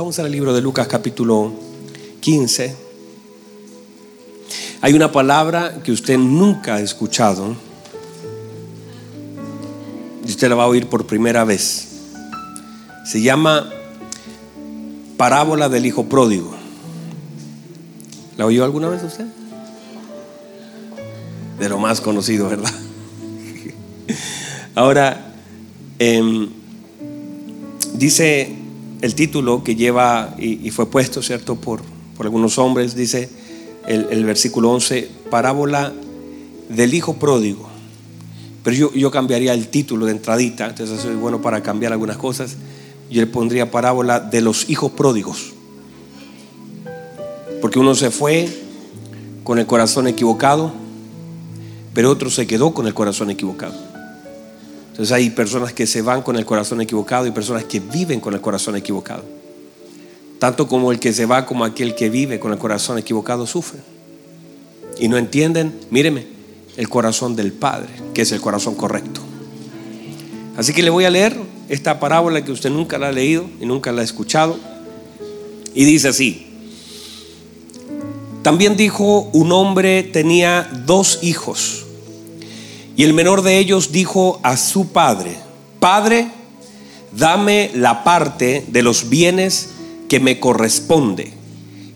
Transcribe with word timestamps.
Vamos 0.00 0.18
al 0.18 0.32
libro 0.32 0.54
de 0.54 0.62
Lucas 0.62 0.88
capítulo 0.88 1.52
15. 2.20 2.74
Hay 4.80 4.94
una 4.94 5.12
palabra 5.12 5.82
que 5.84 5.92
usted 5.92 6.16
nunca 6.16 6.76
ha 6.76 6.80
escuchado 6.80 7.54
y 10.26 10.30
usted 10.30 10.48
la 10.48 10.54
va 10.54 10.64
a 10.64 10.68
oír 10.68 10.86
por 10.86 11.04
primera 11.04 11.44
vez. 11.44 11.88
Se 13.04 13.20
llama 13.20 13.68
parábola 15.18 15.68
del 15.68 15.84
hijo 15.84 16.06
pródigo. 16.06 16.56
¿La 18.38 18.46
oyó 18.46 18.64
alguna 18.64 18.88
vez 18.88 19.02
usted? 19.02 19.26
De 21.58 21.68
lo 21.68 21.78
más 21.78 22.00
conocido, 22.00 22.48
¿verdad? 22.48 22.72
Ahora, 24.74 25.34
em, 25.98 26.48
dice 27.92 28.59
el 29.00 29.14
título 29.14 29.64
que 29.64 29.76
lleva 29.76 30.34
y, 30.38 30.70
fue 30.70 30.86
puesto, 30.86 31.22
¿cierto?, 31.22 31.56
por, 31.56 31.80
por 32.16 32.26
algunos 32.26 32.58
hombres, 32.58 32.94
dice 32.94 33.30
el, 33.86 34.24
versículo 34.24 34.70
11, 34.70 35.08
parábola 35.30 35.92
del 36.68 36.94
hijo 36.94 37.14
pródigo. 37.14 37.68
Pero 38.62 38.76
yo, 38.76 38.92
yo 38.92 39.10
cambiaría 39.10 39.54
el 39.54 39.68
título 39.68 40.06
de 40.06 40.12
entradita, 40.12 40.68
entonces 40.68 41.00
soy 41.00 41.14
bueno 41.14 41.40
para 41.40 41.62
cambiar 41.62 41.92
algunas 41.92 42.18
cosas. 42.18 42.56
Yo 43.10 43.20
le 43.20 43.26
pondría 43.26 43.70
parábola 43.70 44.20
de 44.20 44.42
los 44.42 44.68
hijos 44.68 44.92
pródigos. 44.92 45.54
Porque 47.60 47.78
uno 47.78 47.94
se 47.94 48.10
fue 48.10 48.48
con 49.44 49.58
el 49.58 49.66
corazón 49.66 50.06
equivocado, 50.06 50.72
pero 51.94 52.10
otro 52.10 52.30
se 52.30 52.46
quedó 52.46 52.72
con 52.72 52.86
el 52.86 52.94
corazón 52.94 53.30
equivocado. 53.30 53.89
Entonces 55.00 55.16
hay 55.16 55.30
personas 55.30 55.72
que 55.72 55.86
se 55.86 56.02
van 56.02 56.20
con 56.20 56.36
el 56.36 56.44
corazón 56.44 56.82
equivocado 56.82 57.26
y 57.26 57.30
personas 57.30 57.64
que 57.64 57.80
viven 57.80 58.20
con 58.20 58.34
el 58.34 58.42
corazón 58.42 58.76
equivocado. 58.76 59.24
Tanto 60.38 60.68
como 60.68 60.92
el 60.92 61.00
que 61.00 61.14
se 61.14 61.24
va 61.24 61.46
como 61.46 61.64
aquel 61.64 61.94
que 61.94 62.10
vive 62.10 62.38
con 62.38 62.52
el 62.52 62.58
corazón 62.58 62.98
equivocado 62.98 63.46
sufre. 63.46 63.80
Y 64.98 65.08
no 65.08 65.16
entienden, 65.16 65.72
míreme, 65.88 66.26
el 66.76 66.90
corazón 66.90 67.34
del 67.34 67.50
Padre, 67.54 67.88
que 68.12 68.20
es 68.20 68.32
el 68.32 68.42
corazón 68.42 68.74
correcto. 68.74 69.22
Así 70.58 70.74
que 70.74 70.82
le 70.82 70.90
voy 70.90 71.06
a 71.06 71.10
leer 71.10 71.34
esta 71.70 71.98
parábola 71.98 72.44
que 72.44 72.52
usted 72.52 72.68
nunca 72.68 72.98
la 72.98 73.08
ha 73.08 73.12
leído 73.12 73.46
y 73.58 73.64
nunca 73.64 73.92
la 73.92 74.02
ha 74.02 74.04
escuchado. 74.04 74.58
Y 75.74 75.86
dice 75.86 76.08
así. 76.08 76.46
También 78.42 78.76
dijo, 78.76 79.30
un 79.32 79.50
hombre 79.52 80.02
tenía 80.02 80.68
dos 80.84 81.20
hijos. 81.22 81.86
Y 83.00 83.04
el 83.04 83.14
menor 83.14 83.40
de 83.40 83.56
ellos 83.56 83.92
dijo 83.92 84.40
a 84.42 84.58
su 84.58 84.88
padre, 84.88 85.38
Padre, 85.78 86.30
dame 87.16 87.70
la 87.72 88.04
parte 88.04 88.62
de 88.68 88.82
los 88.82 89.08
bienes 89.08 89.70
que 90.06 90.20
me 90.20 90.38
corresponde. 90.38 91.32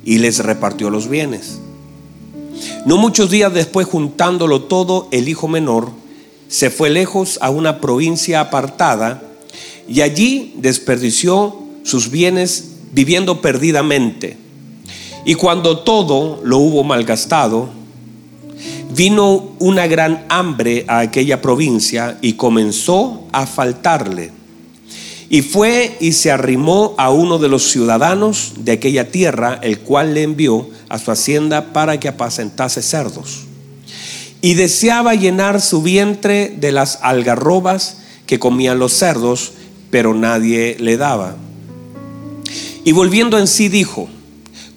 Y 0.03 0.17
les 0.17 0.39
repartió 0.39 0.89
los 0.89 1.09
bienes. 1.09 1.59
No 2.87 2.97
muchos 2.97 3.31
días 3.31 3.53
después, 3.53 3.87
juntándolo 3.87 4.63
todo, 4.63 5.09
el 5.11 5.29
hijo 5.29 5.47
menor 5.47 5.91
se 6.49 6.71
fue 6.71 6.89
lejos 6.89 7.39
a 7.43 7.51
una 7.51 7.83
provincia 7.83 8.41
apartada 8.41 9.23
y 9.87 10.01
allí 10.01 10.55
desperdició 10.57 11.65
sus 11.83 12.11
bienes 12.11 12.77
viviendo 12.93 13.43
perdidamente. 13.43 14.39
Y 15.27 15.35
cuando 15.35 15.81
todo 15.81 16.41
lo 16.43 16.57
hubo 16.57 16.83
malgastado, 16.83 17.84
vino 18.95 19.55
una 19.59 19.87
gran 19.87 20.25
hambre 20.29 20.85
a 20.89 21.01
aquella 21.01 21.43
provincia 21.43 22.19
y 22.21 22.35
comenzó 22.35 23.27
a 23.33 23.47
faltarle. 23.47 24.33
Y 25.31 25.43
fue 25.43 25.97
y 26.01 26.13
se 26.13 26.31
arrimó 26.31 26.95
a 26.97 27.11
uno 27.11 27.39
de 27.39 27.49
los 27.49 27.71
ciudadanos 27.71 28.53
de 28.59 28.73
aquella 28.73 29.11
tierra, 29.11 29.59
el 29.63 29.81
cual 29.81 30.15
le 30.15 30.23
envió 30.23 30.69
a 30.89 30.99
su 30.99 31.11
hacienda 31.11 31.73
para 31.73 31.99
que 31.99 32.09
apacentase 32.09 32.83
cerdos. 32.83 33.45
Y 34.43 34.55
deseaba 34.55 35.15
llenar 35.15 35.61
su 35.61 35.83
vientre 35.83 36.55
de 36.57 36.71
las 36.71 36.99
algarrobas 37.03 37.99
que 38.27 38.39
comían 38.39 38.79
los 38.79 38.93
cerdos, 38.93 39.53
pero 39.91 40.15
nadie 40.15 40.77
le 40.79 40.97
daba. 40.97 41.37
Y 42.85 42.93
volviendo 42.93 43.39
en 43.39 43.49
sí 43.49 43.69
dijo, 43.69 44.09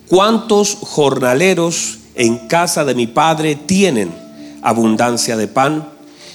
¿cuántos 0.08 0.78
jornaleros 0.80 1.97
en 2.17 2.47
casa 2.47 2.83
de 2.83 2.95
mi 2.95 3.07
padre 3.07 3.55
tienen 3.55 4.11
abundancia 4.61 5.38
de 5.38 5.47
pan? 5.47 5.88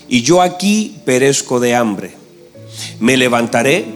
Y 0.09 0.23
yo 0.23 0.41
aquí 0.43 0.97
perezco 1.05 1.61
de 1.61 1.75
hambre. 1.75 2.15
Me 3.01 3.17
levantaré 3.17 3.87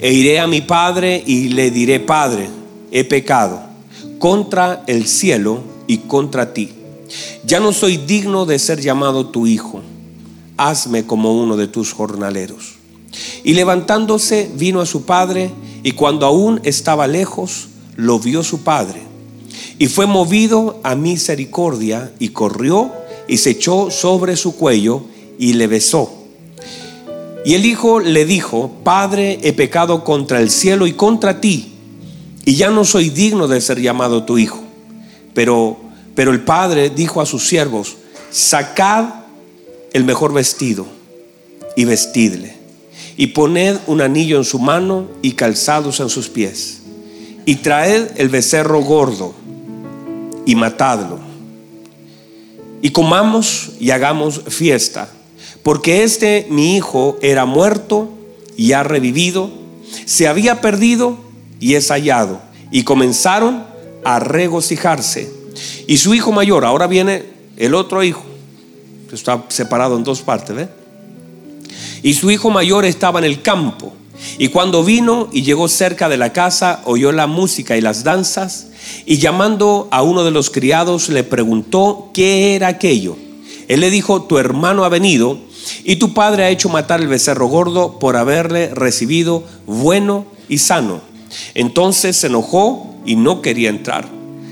e 0.00 0.12
iré 0.12 0.40
a 0.40 0.46
mi 0.46 0.60
padre 0.60 1.22
y 1.26 1.48
le 1.48 1.70
diré, 1.70 2.00
Padre, 2.00 2.48
he 2.90 3.04
pecado 3.04 3.62
contra 4.18 4.84
el 4.86 5.06
cielo 5.06 5.62
y 5.86 5.98
contra 5.98 6.52
ti. 6.54 6.70
Ya 7.44 7.60
no 7.60 7.72
soy 7.72 7.98
digno 7.98 8.46
de 8.46 8.58
ser 8.58 8.80
llamado 8.80 9.26
tu 9.26 9.46
hijo. 9.46 9.82
Hazme 10.56 11.04
como 11.04 11.32
uno 11.40 11.56
de 11.56 11.68
tus 11.68 11.92
jornaleros. 11.92 12.74
Y 13.44 13.54
levantándose 13.54 14.50
vino 14.56 14.80
a 14.80 14.86
su 14.86 15.04
padre 15.04 15.50
y 15.82 15.92
cuando 15.92 16.26
aún 16.26 16.60
estaba 16.64 17.06
lejos, 17.06 17.68
lo 17.96 18.18
vio 18.18 18.42
su 18.42 18.62
padre. 18.62 19.02
Y 19.78 19.86
fue 19.86 20.06
movido 20.06 20.80
a 20.82 20.94
misericordia 20.94 22.12
y 22.18 22.28
corrió 22.28 22.92
y 23.28 23.38
se 23.38 23.50
echó 23.50 23.90
sobre 23.90 24.36
su 24.36 24.56
cuello 24.56 25.04
y 25.38 25.54
le 25.54 25.66
besó. 25.66 26.10
Y 27.44 27.54
el 27.54 27.66
hijo 27.66 28.00
le 28.00 28.24
dijo, 28.24 28.70
Padre, 28.84 29.38
he 29.42 29.52
pecado 29.52 30.02
contra 30.04 30.40
el 30.40 30.50
cielo 30.50 30.86
y 30.86 30.92
contra 30.92 31.40
ti, 31.40 31.72
y 32.44 32.54
ya 32.54 32.70
no 32.70 32.84
soy 32.84 33.10
digno 33.10 33.48
de 33.48 33.60
ser 33.60 33.80
llamado 33.80 34.24
tu 34.24 34.38
hijo. 34.38 34.62
Pero, 35.34 35.76
pero 36.14 36.30
el 36.30 36.40
padre 36.40 36.90
dijo 36.90 37.20
a 37.20 37.26
sus 37.26 37.46
siervos, 37.46 37.96
sacad 38.30 39.06
el 39.92 40.04
mejor 40.04 40.32
vestido 40.32 40.86
y 41.76 41.84
vestidle, 41.84 42.56
y 43.16 43.28
poned 43.28 43.76
un 43.86 44.00
anillo 44.00 44.38
en 44.38 44.44
su 44.44 44.58
mano 44.58 45.08
y 45.20 45.32
calzados 45.32 46.00
en 46.00 46.08
sus 46.08 46.28
pies, 46.28 46.80
y 47.44 47.56
traed 47.56 48.12
el 48.16 48.30
becerro 48.30 48.80
gordo 48.80 49.34
y 50.46 50.54
matadlo, 50.54 51.18
y 52.82 52.90
comamos 52.90 53.72
y 53.80 53.90
hagamos 53.90 54.42
fiesta 54.48 55.08
porque 55.64 56.04
este 56.04 56.46
mi 56.50 56.76
hijo 56.76 57.16
era 57.22 57.46
muerto 57.46 58.10
y 58.54 58.72
ha 58.72 58.82
revivido, 58.84 59.50
se 60.04 60.28
había 60.28 60.60
perdido 60.60 61.16
y 61.58 61.74
es 61.74 61.88
hallado. 61.88 62.40
Y 62.70 62.84
comenzaron 62.84 63.64
a 64.04 64.20
regocijarse. 64.20 65.32
Y 65.86 65.96
su 65.96 66.14
hijo 66.14 66.32
mayor, 66.32 66.66
ahora 66.66 66.86
viene 66.86 67.24
el 67.56 67.74
otro 67.74 68.02
hijo, 68.02 68.22
está 69.10 69.44
separado 69.48 69.96
en 69.96 70.04
dos 70.04 70.20
partes, 70.20 70.54
¿ve? 70.54 70.68
Y 72.02 72.12
su 72.12 72.30
hijo 72.30 72.50
mayor 72.50 72.84
estaba 72.84 73.18
en 73.20 73.24
el 73.24 73.40
campo. 73.40 73.94
Y 74.36 74.48
cuando 74.48 74.84
vino 74.84 75.30
y 75.32 75.42
llegó 75.42 75.68
cerca 75.68 76.10
de 76.10 76.18
la 76.18 76.32
casa, 76.32 76.82
oyó 76.84 77.10
la 77.10 77.26
música 77.26 77.76
y 77.76 77.80
las 77.80 78.04
danzas, 78.04 78.66
y 79.06 79.18
llamando 79.18 79.88
a 79.90 80.02
uno 80.02 80.24
de 80.24 80.30
los 80.30 80.50
criados 80.50 81.08
le 81.08 81.24
preguntó 81.24 82.10
qué 82.12 82.54
era 82.54 82.68
aquello. 82.68 83.16
Él 83.68 83.80
le 83.80 83.90
dijo, 83.90 84.22
tu 84.22 84.38
hermano 84.38 84.84
ha 84.84 84.88
venido 84.88 85.38
y 85.84 85.96
tu 85.96 86.14
padre 86.14 86.44
ha 86.44 86.50
hecho 86.50 86.68
matar 86.68 87.00
el 87.00 87.08
becerro 87.08 87.46
gordo 87.46 87.98
por 87.98 88.16
haberle 88.16 88.74
recibido 88.74 89.44
bueno 89.66 90.26
y 90.48 90.58
sano. 90.58 91.00
Entonces 91.54 92.16
se 92.16 92.26
enojó 92.28 92.94
y 93.04 93.16
no 93.16 93.42
quería 93.42 93.70
entrar. 93.70 94.08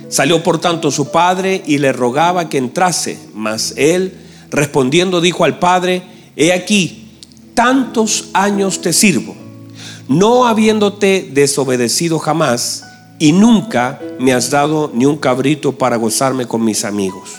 Salió 0.08 0.42
por 0.42 0.60
tanto 0.60 0.90
su 0.90 1.10
padre 1.10 1.62
y 1.66 1.78
le 1.78 1.92
rogaba 1.92 2.48
que 2.48 2.58
entrase, 2.58 3.18
mas 3.34 3.74
él 3.76 4.12
respondiendo 4.50 5.20
dijo 5.20 5.44
al 5.44 5.58
padre, 5.58 6.02
he 6.36 6.52
aquí, 6.52 7.08
tantos 7.54 8.26
años 8.34 8.82
te 8.82 8.92
sirvo, 8.92 9.34
no 10.08 10.46
habiéndote 10.46 11.30
desobedecido 11.32 12.18
jamás, 12.18 12.84
y 13.22 13.30
nunca 13.30 14.00
me 14.18 14.32
has 14.32 14.50
dado 14.50 14.90
ni 14.92 15.06
un 15.06 15.16
cabrito 15.16 15.78
para 15.78 15.94
gozarme 15.94 16.46
con 16.46 16.64
mis 16.64 16.84
amigos. 16.84 17.30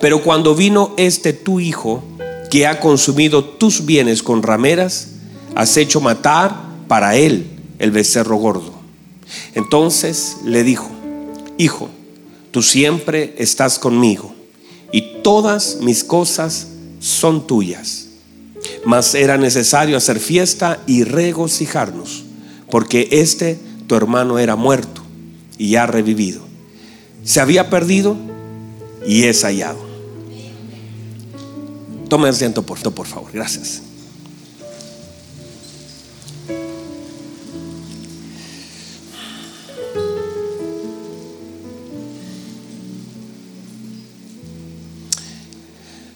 Pero 0.00 0.24
cuando 0.24 0.56
vino 0.56 0.92
este 0.96 1.32
tu 1.32 1.60
hijo, 1.60 2.02
que 2.50 2.66
ha 2.66 2.80
consumido 2.80 3.44
tus 3.44 3.86
bienes 3.86 4.24
con 4.24 4.42
rameras, 4.42 5.10
has 5.54 5.76
hecho 5.76 6.00
matar 6.00 6.56
para 6.88 7.14
él 7.14 7.46
el 7.78 7.92
becerro 7.92 8.38
gordo. 8.38 8.74
Entonces 9.54 10.38
le 10.44 10.64
dijo, 10.64 10.90
Hijo, 11.58 11.88
tú 12.50 12.60
siempre 12.60 13.36
estás 13.38 13.78
conmigo 13.78 14.34
y 14.90 15.22
todas 15.22 15.78
mis 15.80 16.02
cosas 16.02 16.70
son 16.98 17.46
tuyas. 17.46 18.08
Mas 18.84 19.14
era 19.14 19.38
necesario 19.38 19.96
hacer 19.96 20.18
fiesta 20.18 20.80
y 20.88 21.04
regocijarnos, 21.04 22.24
porque 22.68 23.06
este 23.12 23.60
tu 23.86 23.94
hermano 23.94 24.40
era 24.40 24.56
muerto 24.56 24.99
y 25.60 25.76
ha 25.76 25.86
revivido. 25.86 26.40
Se 27.22 27.38
había 27.38 27.68
perdido 27.68 28.16
y 29.06 29.24
es 29.24 29.44
hallado. 29.44 29.78
Tomen 32.08 32.30
asiento 32.30 32.62
por, 32.62 32.80
por 32.94 33.06
favor. 33.06 33.30
Gracias. 33.30 33.82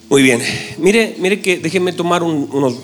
Muy 0.09 0.23
bien. 0.23 0.41
Mire, 0.79 1.17
mire 1.19 1.43
que 1.43 1.59
déjenme 1.59 1.93
tomar 1.93 2.23
unos 2.23 2.77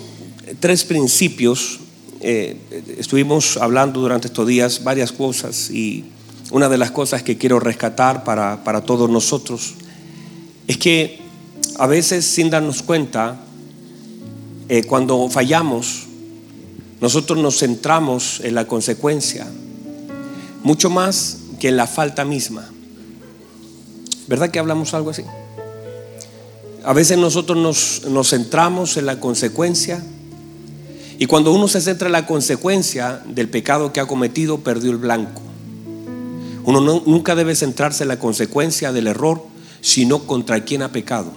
tres 0.59 0.83
principios. 0.83 1.79
Eh, 2.19 2.55
estuvimos 2.99 3.57
hablando 3.57 3.99
durante 3.99 4.27
estos 4.27 4.45
días 4.47 4.83
varias 4.83 5.11
cosas 5.11 5.71
y 5.71 6.05
una 6.51 6.67
de 6.69 6.77
las 6.77 6.91
cosas 6.91 7.23
que 7.23 7.37
quiero 7.37 7.59
rescatar 7.59 8.23
para, 8.23 8.63
para 8.63 8.81
todos 8.81 9.09
nosotros 9.09 9.75
es 10.67 10.77
que 10.77 11.19
a 11.77 11.87
veces 11.87 12.25
sin 12.25 12.49
darnos 12.49 12.83
cuenta, 12.83 13.39
eh, 14.69 14.83
cuando 14.83 15.29
fallamos, 15.29 16.07
nosotros 16.99 17.39
nos 17.39 17.57
centramos 17.57 18.41
en 18.41 18.55
la 18.55 18.67
consecuencia, 18.67 19.47
mucho 20.63 20.89
más 20.89 21.37
que 21.59 21.69
en 21.69 21.77
la 21.77 21.87
falta 21.87 22.25
misma. 22.25 22.69
¿Verdad 24.27 24.51
que 24.51 24.59
hablamos 24.59 24.93
algo 24.93 25.09
así? 25.09 25.23
A 26.83 26.93
veces 26.93 27.17
nosotros 27.17 27.57
nos, 27.57 28.09
nos 28.09 28.29
centramos 28.29 28.97
en 28.97 29.05
la 29.05 29.19
consecuencia 29.19 30.03
y 31.17 31.25
cuando 31.25 31.51
uno 31.53 31.67
se 31.67 31.81
centra 31.81 32.07
en 32.07 32.13
la 32.13 32.25
consecuencia 32.25 33.21
del 33.25 33.49
pecado 33.49 33.93
que 33.93 33.99
ha 33.99 34.07
cometido, 34.07 34.59
perdió 34.59 34.91
el 34.91 34.97
blanco. 34.97 35.41
Uno 36.63 36.79
nunca 37.05 37.35
debe 37.35 37.55
centrarse 37.55 38.03
en 38.03 38.09
la 38.09 38.19
consecuencia 38.19 38.91
del 38.91 39.07
error, 39.07 39.43
sino 39.81 40.19
contra 40.19 40.63
quien 40.63 40.83
ha 40.83 40.91
pecado. 40.91 41.31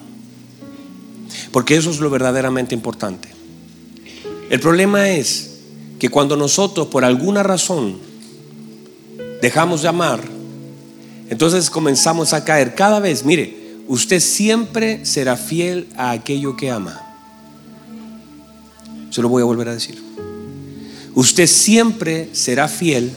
Porque 1.50 1.76
eso 1.76 1.90
es 1.90 2.00
lo 2.00 2.10
verdaderamente 2.10 2.74
importante. 2.74 3.28
El 4.50 4.60
problema 4.60 5.08
es 5.10 5.60
que 5.98 6.10
cuando 6.10 6.36
nosotros 6.36 6.88
por 6.88 7.04
alguna 7.04 7.42
razón 7.42 7.98
dejamos 9.40 9.82
de 9.82 9.88
amar, 9.88 10.20
entonces 11.30 11.70
comenzamos 11.70 12.34
a 12.34 12.44
caer 12.44 12.74
cada 12.74 13.00
vez, 13.00 13.24
mire, 13.24 13.78
usted 13.88 14.20
siempre 14.20 15.06
será 15.06 15.36
fiel 15.36 15.88
a 15.96 16.10
aquello 16.10 16.56
que 16.56 16.70
ama. 16.70 17.00
Se 19.10 19.22
lo 19.22 19.28
voy 19.28 19.42
a 19.42 19.46
volver 19.46 19.68
a 19.68 19.74
decir. 19.74 20.02
Usted 21.14 21.46
siempre 21.46 22.28
será 22.32 22.68
fiel 22.68 23.12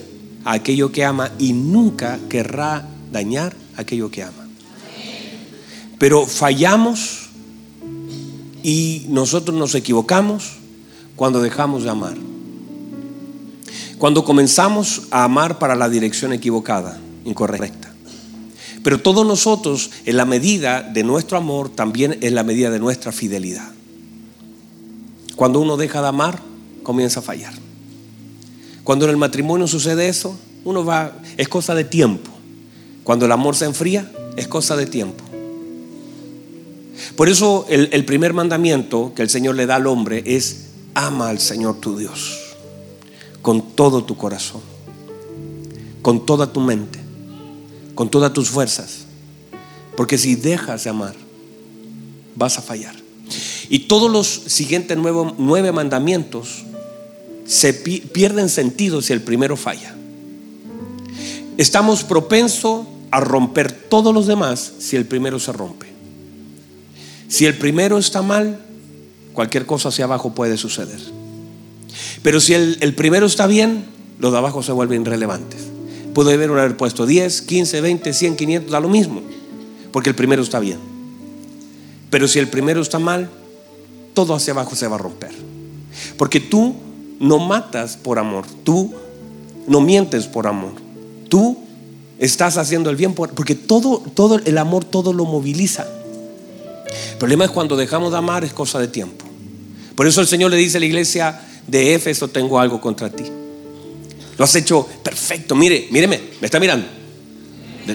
aquello 0.53 0.91
que 0.91 1.03
ama 1.03 1.31
y 1.37 1.53
nunca 1.53 2.19
querrá 2.29 2.87
dañar 3.11 3.55
aquello 3.75 4.09
que 4.09 4.23
ama. 4.23 4.47
Pero 5.99 6.25
fallamos 6.25 7.29
y 8.63 9.05
nosotros 9.09 9.57
nos 9.57 9.75
equivocamos 9.75 10.53
cuando 11.15 11.41
dejamos 11.41 11.83
de 11.83 11.89
amar. 11.89 12.15
Cuando 13.97 14.23
comenzamos 14.23 15.03
a 15.09 15.23
amar 15.23 15.57
para 15.57 15.75
la 15.75 15.89
dirección 15.89 16.31
equivocada, 16.31 16.99
incorrecta. 17.25 17.93
Pero 18.83 19.01
todos 19.01 19.25
nosotros, 19.25 19.89
en 20.05 20.17
la 20.17 20.25
medida 20.25 20.81
de 20.81 21.03
nuestro 21.03 21.37
amor, 21.37 21.69
también 21.69 22.19
en 22.21 22.35
la 22.35 22.43
medida 22.43 22.69
de 22.69 22.79
nuestra 22.79 23.11
fidelidad. 23.11 23.71
Cuando 25.35 25.59
uno 25.59 25.77
deja 25.77 26.01
de 26.01 26.07
amar, 26.07 26.39
comienza 26.83 27.19
a 27.19 27.23
fallar. 27.23 27.66
Cuando 28.87 29.03
en 29.03 29.11
el 29.11 29.17
matrimonio 29.17 29.67
sucede 29.67 30.07
eso, 30.07 30.39
uno 30.63 30.85
va, 30.85 31.19
es 31.35 31.49
cosa 31.49 31.75
de 31.75 31.83
tiempo. 31.83 32.31
Cuando 33.03 33.25
el 33.25 33.33
amor 33.33 33.53
se 33.53 33.65
enfría, 33.65 34.09
es 34.37 34.47
cosa 34.47 34.77
de 34.77 34.85
tiempo. 34.85 35.25
Por 37.17 37.27
eso 37.27 37.65
el, 37.67 38.05
primer 38.05 38.31
mandamiento 38.31 39.11
que 39.13 39.23
el 39.23 39.29
Señor 39.29 39.55
le 39.55 39.65
da 39.65 39.75
al 39.75 39.87
hombre 39.87 40.23
es, 40.25 40.67
ama 40.93 41.27
al 41.27 41.39
Señor 41.39 41.81
tu 41.81 41.97
Dios, 41.97 42.55
con 43.41 43.75
todo 43.75 44.05
tu 44.05 44.15
corazón, 44.15 44.61
con 46.01 46.25
toda 46.25 46.53
tu 46.53 46.61
mente, 46.61 47.01
con 47.93 48.07
todas 48.07 48.31
tus 48.31 48.47
fuerzas. 48.47 48.99
Porque 49.97 50.17
si 50.17 50.35
dejas 50.35 50.85
de 50.85 50.91
amar, 50.91 51.15
vas 52.35 52.57
a 52.57 52.61
fallar. 52.61 52.95
Y 53.67 53.79
todos 53.79 54.09
los 54.09 54.27
siguientes 54.27 54.97
nueve, 54.97 55.33
nueve 55.37 55.73
mandamientos 55.73 56.63
se 57.47 57.73
pierden 57.73 58.49
sentido 58.49 59.01
si 59.01 59.13
el 59.13 59.21
primero 59.21 59.55
falla. 59.55 59.95
Estamos 61.57 62.03
propensos 62.03 62.85
a 63.09 63.21
romper 63.21 63.71
todos 63.71 64.13
los 64.13 64.27
demás 64.27 64.73
si 64.79 64.95
el 64.95 65.05
primero 65.05 65.39
se 65.39 65.53
rompe. 65.53 65.87
Si 67.29 67.45
el 67.45 67.57
primero 67.57 67.97
está 67.97 68.21
mal, 68.21 68.59
cualquier 69.33 69.65
cosa 69.65 69.89
hacia 69.89 70.05
abajo 70.05 70.35
puede 70.35 70.57
suceder. 70.57 70.99
Pero 72.21 72.39
si 72.39 72.53
el, 72.53 72.77
el 72.81 72.93
primero 72.93 73.25
está 73.25 73.47
bien, 73.47 73.85
los 74.19 74.31
de 74.31 74.37
abajo 74.37 74.61
se 74.61 74.71
vuelven 74.71 75.01
irrelevantes. 75.01 75.61
Pudo 76.13 76.31
haber 76.31 76.75
puesto 76.77 77.05
10, 77.05 77.41
15, 77.43 77.81
20, 77.81 78.13
100, 78.13 78.35
500, 78.35 78.71
da 78.71 78.79
lo 78.79 78.89
mismo, 78.89 79.21
porque 79.91 80.09
el 80.09 80.15
primero 80.15 80.41
está 80.41 80.59
bien. 80.59 80.79
Pero 82.09 82.27
si 82.27 82.39
el 82.39 82.47
primero 82.47 82.81
está 82.81 82.99
mal, 82.99 83.29
todo 84.13 84.33
hacia 84.33 84.53
abajo 84.53 84.75
se 84.75 84.87
va 84.87 84.95
a 84.95 84.99
romper. 84.99 85.31
Porque 86.17 86.39
tú 86.39 86.75
no 87.19 87.39
matas 87.39 87.97
por 87.97 88.19
amor, 88.19 88.45
tú 88.63 88.93
no 89.67 89.81
mientes 89.81 90.27
por 90.27 90.47
amor, 90.47 90.73
tú 91.29 91.57
estás 92.19 92.57
haciendo 92.57 92.89
el 92.89 92.95
bien 92.95 93.13
por, 93.13 93.31
porque 93.33 93.55
todo, 93.55 94.03
todo 94.13 94.39
el 94.43 94.57
amor 94.57 94.85
todo 94.85 95.13
lo 95.13 95.25
moviliza. 95.25 95.87
El 97.11 97.17
problema 97.17 97.45
es 97.45 97.51
cuando 97.51 97.75
dejamos 97.75 98.11
de 98.11 98.17
amar 98.17 98.43
es 98.43 98.53
cosa 98.53 98.79
de 98.79 98.87
tiempo. 98.87 99.25
Por 99.95 100.07
eso 100.07 100.21
el 100.21 100.27
Señor 100.27 100.51
le 100.51 100.57
dice 100.57 100.77
a 100.77 100.79
la 100.79 100.85
iglesia 100.85 101.41
de 101.67 101.95
Éfeso, 101.95 102.27
tengo 102.27 102.59
algo 102.59 102.79
contra 102.79 103.09
ti. 103.09 103.25
Lo 104.37 104.45
has 104.45 104.55
hecho 104.55 104.87
perfecto. 105.03 105.55
Mire, 105.55 105.87
míreme, 105.89 106.21
me 106.39 106.45
está 106.45 106.59
mirando. 106.59 106.85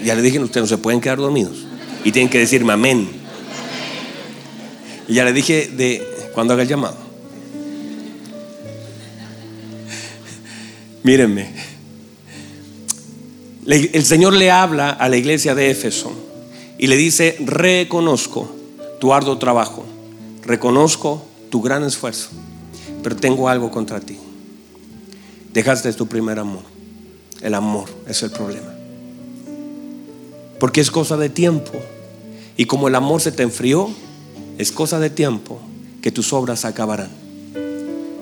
Ya 0.04 0.14
le 0.14 0.22
dije, 0.22 0.38
ustedes 0.40 0.64
no 0.64 0.76
se 0.76 0.78
pueden 0.78 1.00
quedar 1.00 1.18
dormidos. 1.18 1.66
Y 2.04 2.10
tienen 2.10 2.30
que 2.30 2.38
decirme 2.38 2.72
amén. 2.72 3.08
Y 5.06 5.14
ya 5.14 5.24
le 5.24 5.32
dije 5.32 5.68
de 5.68 6.30
cuando 6.34 6.54
haga 6.54 6.62
el 6.62 6.68
llamado. 6.68 6.96
Mírenme. 11.02 11.50
El 13.66 14.04
Señor 14.04 14.34
le 14.34 14.50
habla 14.50 14.90
a 14.90 15.08
la 15.08 15.16
iglesia 15.16 15.54
de 15.54 15.70
Éfeso 15.70 16.12
y 16.78 16.88
le 16.88 16.96
dice, 16.96 17.36
reconozco 17.40 18.50
tu 18.98 19.12
arduo 19.12 19.38
trabajo, 19.38 19.84
reconozco 20.42 21.24
tu 21.50 21.60
gran 21.62 21.84
esfuerzo, 21.84 22.30
pero 23.02 23.16
tengo 23.16 23.48
algo 23.48 23.70
contra 23.70 24.00
ti. 24.00 24.18
Dejaste 25.52 25.92
tu 25.92 26.06
primer 26.06 26.38
amor. 26.38 26.62
El 27.40 27.54
amor 27.54 27.88
es 28.08 28.22
el 28.22 28.30
problema. 28.30 28.72
Porque 30.58 30.80
es 30.80 30.90
cosa 30.90 31.16
de 31.16 31.28
tiempo. 31.28 31.72
Y 32.56 32.66
como 32.66 32.88
el 32.88 32.94
amor 32.94 33.20
se 33.20 33.32
te 33.32 33.42
enfrió, 33.42 33.90
es 34.58 34.70
cosa 34.72 34.98
de 34.98 35.10
tiempo 35.10 35.60
que 36.00 36.12
tus 36.12 36.32
obras 36.32 36.64
acabarán. 36.64 37.10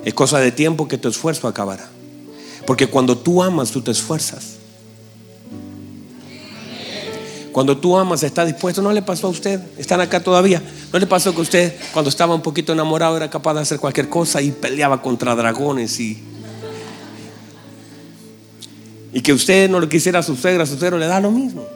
Es 0.05 0.15
cosa 0.15 0.39
de 0.39 0.51
tiempo 0.51 0.89
que 0.89 0.99
tu 0.99 1.09
esfuerzo 1.09 1.49
acabará. 1.49 1.91
Porque 2.71 2.87
cuando 2.87 3.19
tú 3.19 3.43
amas, 3.43 3.73
tú 3.73 3.83
te 3.83 3.91
esfuerzas. 3.91 4.59
Cuando 7.51 7.77
tú 7.77 7.99
amas, 7.99 8.23
está 8.23 8.45
dispuesto. 8.45 8.81
¿No 8.81 8.93
le 8.93 9.03
pasó 9.03 9.27
a 9.27 9.31
usted? 9.31 9.61
Están 9.77 10.01
acá 10.01 10.23
todavía. 10.23 10.63
¿No 10.93 11.01
le 11.01 11.09
pasó 11.09 11.35
que 11.35 11.41
usted, 11.41 11.75
cuando 11.93 12.11
estaba 12.11 12.33
un 12.33 12.43
poquito 12.43 12.73
enamorado, 12.73 13.17
era 13.17 13.29
capaz 13.29 13.55
de 13.55 13.61
hacer 13.63 13.81
cualquier 13.81 14.09
cosa 14.09 14.41
y 14.41 14.53
peleaba 14.53 15.03
contra 15.03 15.35
dragones 15.35 15.99
y 15.99 16.23
y 19.13 19.21
que 19.21 19.33
usted 19.33 19.69
no 19.69 19.81
le 19.81 19.89
quisiera 19.89 20.21
a 20.21 20.23
su 20.23 20.37
suegra, 20.37 20.63
a 20.63 20.67
su 20.67 20.79
suegro 20.79 20.97
le 20.97 21.09
da 21.09 21.19
lo 21.19 21.33
mismo. 21.33 21.67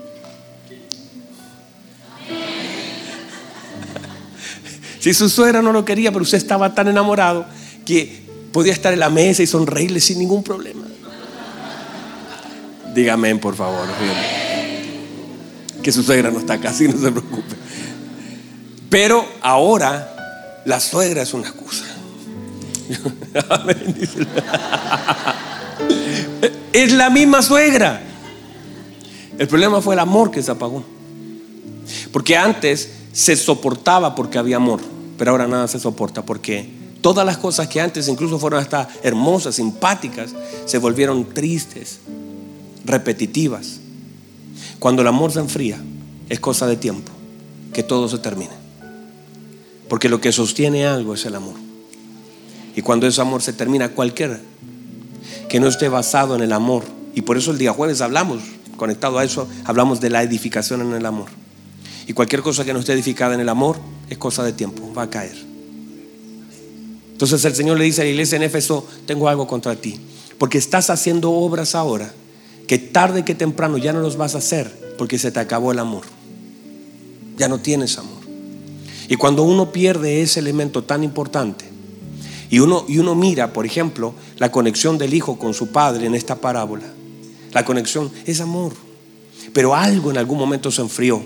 Si 5.01 5.13
su 5.13 5.29
suegra 5.29 5.61
no 5.61 5.73
lo 5.73 5.85
quería, 5.85 6.13
pero 6.13 6.23
usted 6.23 6.39
estaba 6.39 6.73
tan 6.73 6.87
enamorado 6.87 7.47
que 7.85 8.24
podía 8.55 8.73
estar 8.73 8.93
en 8.93 9.01
la 9.01 9.11
mesa 9.11 9.43
y 9.43 9.49
sonreírle 9.49 10.01
sin 10.01 10.21
ningún 10.21 10.45
problema. 10.45 10.85
Dígame, 12.95 13.35
por 13.35 13.57
favor. 13.57 13.89
Que 15.83 15.91
su 15.91 16.05
suegra 16.05 16.31
no 16.31 16.39
está 16.39 16.55
acá, 16.55 16.71
así 16.71 16.87
no 16.87 16.93
se 16.93 17.11
preocupe. 17.11 17.57
Pero 18.89 19.27
ahora 19.43 20.63
la 20.65 20.79
suegra 20.79 21.23
es 21.23 21.35
una 21.35 21.49
excusa. 21.49 21.85
Es 26.73 26.93
la 26.93 27.09
misma 27.09 27.41
suegra. 27.41 28.03
El 29.39 29.49
problema 29.49 29.81
fue 29.81 29.95
el 29.95 30.01
amor 30.01 30.31
que 30.31 30.43
se 30.43 30.51
apagó. 30.51 30.85
Porque 32.13 32.37
antes 32.37 32.91
se 33.13 33.37
soportaba 33.37 34.15
porque 34.15 34.39
había 34.39 34.57
amor, 34.57 34.81
pero 35.17 35.33
ahora 35.33 35.47
nada 35.47 35.69
se 35.69 35.79
soporta 35.79 36.25
porque 36.25 36.84
todas 37.05 37.27
las 37.27 37.37
cosas 37.37 37.69
que 37.69 37.83
antes 37.83 38.09
incluso 38.09 38.39
fueron 38.39 38.61
hasta 38.61 38.89
hermosas, 39.03 39.57
simpáticas, 39.57 40.35
se 40.65 40.79
volvieron 40.79 41.35
tristes, 41.35 41.99
repetitivas. 42.87 43.81
Cuando 44.79 45.03
el 45.03 45.09
amor 45.09 45.31
se 45.31 45.41
enfría, 45.41 45.79
es 46.31 46.41
cosa 46.41 46.67
de 46.67 46.77
tiempo 46.79 47.13
que 47.75 47.83
todo 47.83 48.09
se 48.09 48.17
termine. 48.21 48.55
Porque 49.87 50.09
lo 50.09 50.23
que 50.23 50.33
sostiene 50.33 50.87
algo 50.87 51.13
es 51.13 51.27
el 51.27 51.35
amor. 51.35 51.57
Y 52.75 52.81
cuando 52.81 53.07
ese 53.07 53.21
amor 53.21 53.43
se 53.43 53.53
termina, 53.53 53.91
cualquier 53.91 54.41
que 55.51 55.61
no 55.61 55.69
esté 55.69 55.91
basado 55.91 56.35
en 56.35 56.41
el 56.41 56.55
amor. 56.55 56.85
Y 57.15 57.21
por 57.21 57.37
eso 57.37 57.51
el 57.51 57.59
día 57.59 57.75
jueves 57.75 58.01
hablamos, 58.01 58.43
conectado 58.79 59.19
a 59.19 59.25
eso, 59.25 59.47
hablamos 59.67 60.01
de 60.01 60.09
la 60.09 60.23
edificación 60.23 60.81
en 60.81 60.95
el 60.95 61.05
amor. 61.05 61.29
Y 62.07 62.15
cualquier 62.15 62.41
cosa 62.41 62.65
que 62.65 62.73
no 62.73 62.79
esté 62.79 62.95
edificada 62.95 63.35
en 63.35 63.41
el 63.41 63.51
amor 63.51 63.77
es 64.09 64.17
cosa 64.17 64.43
de 64.43 64.55
tiempo, 64.55 64.91
va 64.95 65.03
a 65.03 65.11
caer. 65.11 65.54
Entonces 67.25 67.47
el 67.47 67.55
Señor 67.57 67.79
le 67.79 67.87
dice 67.87 68.03
a 68.03 68.05
la 68.05 68.11
iglesia 68.11 68.37
en 68.37 68.43
Éfeso, 68.43 68.87
tengo 69.07 69.31
algo 69.31 69.47
contra 69.47 69.75
ti, 69.77 69.99
porque 70.37 70.59
estás 70.59 70.91
haciendo 70.91 71.31
obras 71.33 71.75
ahora 71.75 72.13
que 72.67 72.77
tarde 72.77 73.25
que 73.25 73.35
temprano 73.35 73.79
ya 73.79 73.95
no 73.95 74.01
los 74.01 74.19
vas 74.19 74.35
a 74.35 74.39
hacer 74.39 74.95
porque 74.99 75.19
se 75.19 75.33
te 75.33 75.41
acabó 75.41 75.73
el 75.73 75.79
amor. 75.79 76.03
Ya 77.39 77.49
no 77.49 77.61
tienes 77.61 77.97
amor. 77.97 78.23
Y 79.09 79.17
cuando 79.17 79.43
uno 79.43 79.73
pierde 79.73 80.21
ese 80.21 80.41
elemento 80.41 80.85
tan 80.85 81.03
importante, 81.03 81.65
y 82.51 82.59
uno, 82.59 82.85
y 82.89 82.99
uno 82.99 83.15
mira, 83.15 83.55
por 83.55 83.65
ejemplo, 83.65 84.13
la 84.37 84.53
conexión 84.53 84.99
del 84.99 85.15
hijo 85.15 85.39
con 85.39 85.55
su 85.55 85.69
padre 85.69 86.05
en 86.05 86.15
esta 86.15 86.37
parábola, 86.37 86.85
la 87.55 87.65
conexión 87.65 88.13
es 88.27 88.43
amor. 88.43 88.75
Pero 89.55 89.75
algo 89.75 90.11
en 90.11 90.19
algún 90.19 90.39
momento 90.39 90.71
se 90.71 90.83
enfrió. 90.83 91.23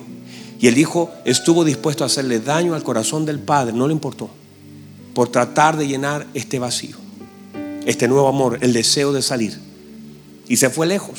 Y 0.61 0.69
el 0.69 0.79
hijo 0.79 1.11
estuvo 1.25 1.65
dispuesto 1.65 2.05
a 2.05 2.07
hacerle 2.07 2.39
daño 2.39 2.77
al 2.77 2.85
corazón 2.85 3.27
del 3.27 3.41
padre, 3.41 3.73
no 3.73 3.89
le 3.89 3.95
importó, 3.95 4.31
por 5.19 5.31
tratar 5.31 5.77
de 5.77 5.89
llenar 5.89 6.29
este 6.33 6.61
vacío, 6.61 6.95
este 7.87 8.07
nuevo 8.07 8.29
amor, 8.29 8.59
el 8.61 8.73
deseo 8.73 9.13
de 9.13 9.21
salir. 9.21 9.59
Y 10.47 10.59
se 10.59 10.71
fue 10.71 10.87
lejos, 10.87 11.19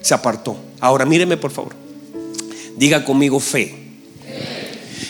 se 0.00 0.14
apartó. 0.14 0.56
Ahora 0.80 1.04
míreme 1.04 1.36
por 1.36 1.50
favor, 1.50 1.74
diga 2.78 3.04
conmigo 3.04 3.40
fe. 3.40 3.74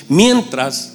Mientras 0.08 0.94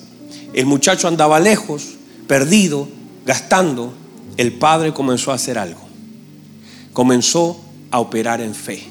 el 0.54 0.66
muchacho 0.66 1.08
andaba 1.08 1.40
lejos, 1.40 1.92
perdido, 2.28 2.90
gastando, 3.26 3.94
el 4.36 4.52
padre 4.52 4.94
comenzó 4.94 5.32
a 5.32 5.36
hacer 5.36 5.58
algo. 5.58 5.80
Comenzó 6.92 7.64
a 7.92 8.02
operar 8.02 8.42
en 8.42 8.54
fe. 8.54 8.84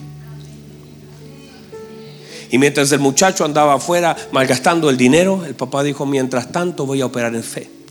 Y 2.51 2.57
mientras 2.57 2.91
el 2.93 3.01
muchacho 3.01 3.45
andaba 3.45 3.75
afuera 3.75 4.17
malgastando 4.33 4.89
el 4.89 4.97
dinero, 4.97 5.45
el 5.45 5.55
papá 5.55 5.83
dijo, 5.83 6.07
mientras 6.07 6.51
tanto 6.53 6.87
voy 6.87 7.03
a 7.03 7.05
operar 7.05 7.35
en 7.35 7.45
fe. 7.45 7.82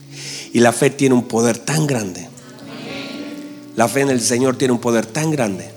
Y 0.52 0.60
la 0.60 0.72
fe 0.72 0.90
tiene 0.90 1.14
un 1.14 1.24
poder 1.24 1.58
tan 1.58 1.86
grande. 1.86 2.28
La 3.76 3.88
fe 3.88 4.00
en 4.00 4.10
el 4.10 4.20
Señor 4.20 4.56
tiene 4.56 4.72
un 4.72 4.80
poder 4.80 5.06
tan 5.06 5.30
grande 5.30 5.70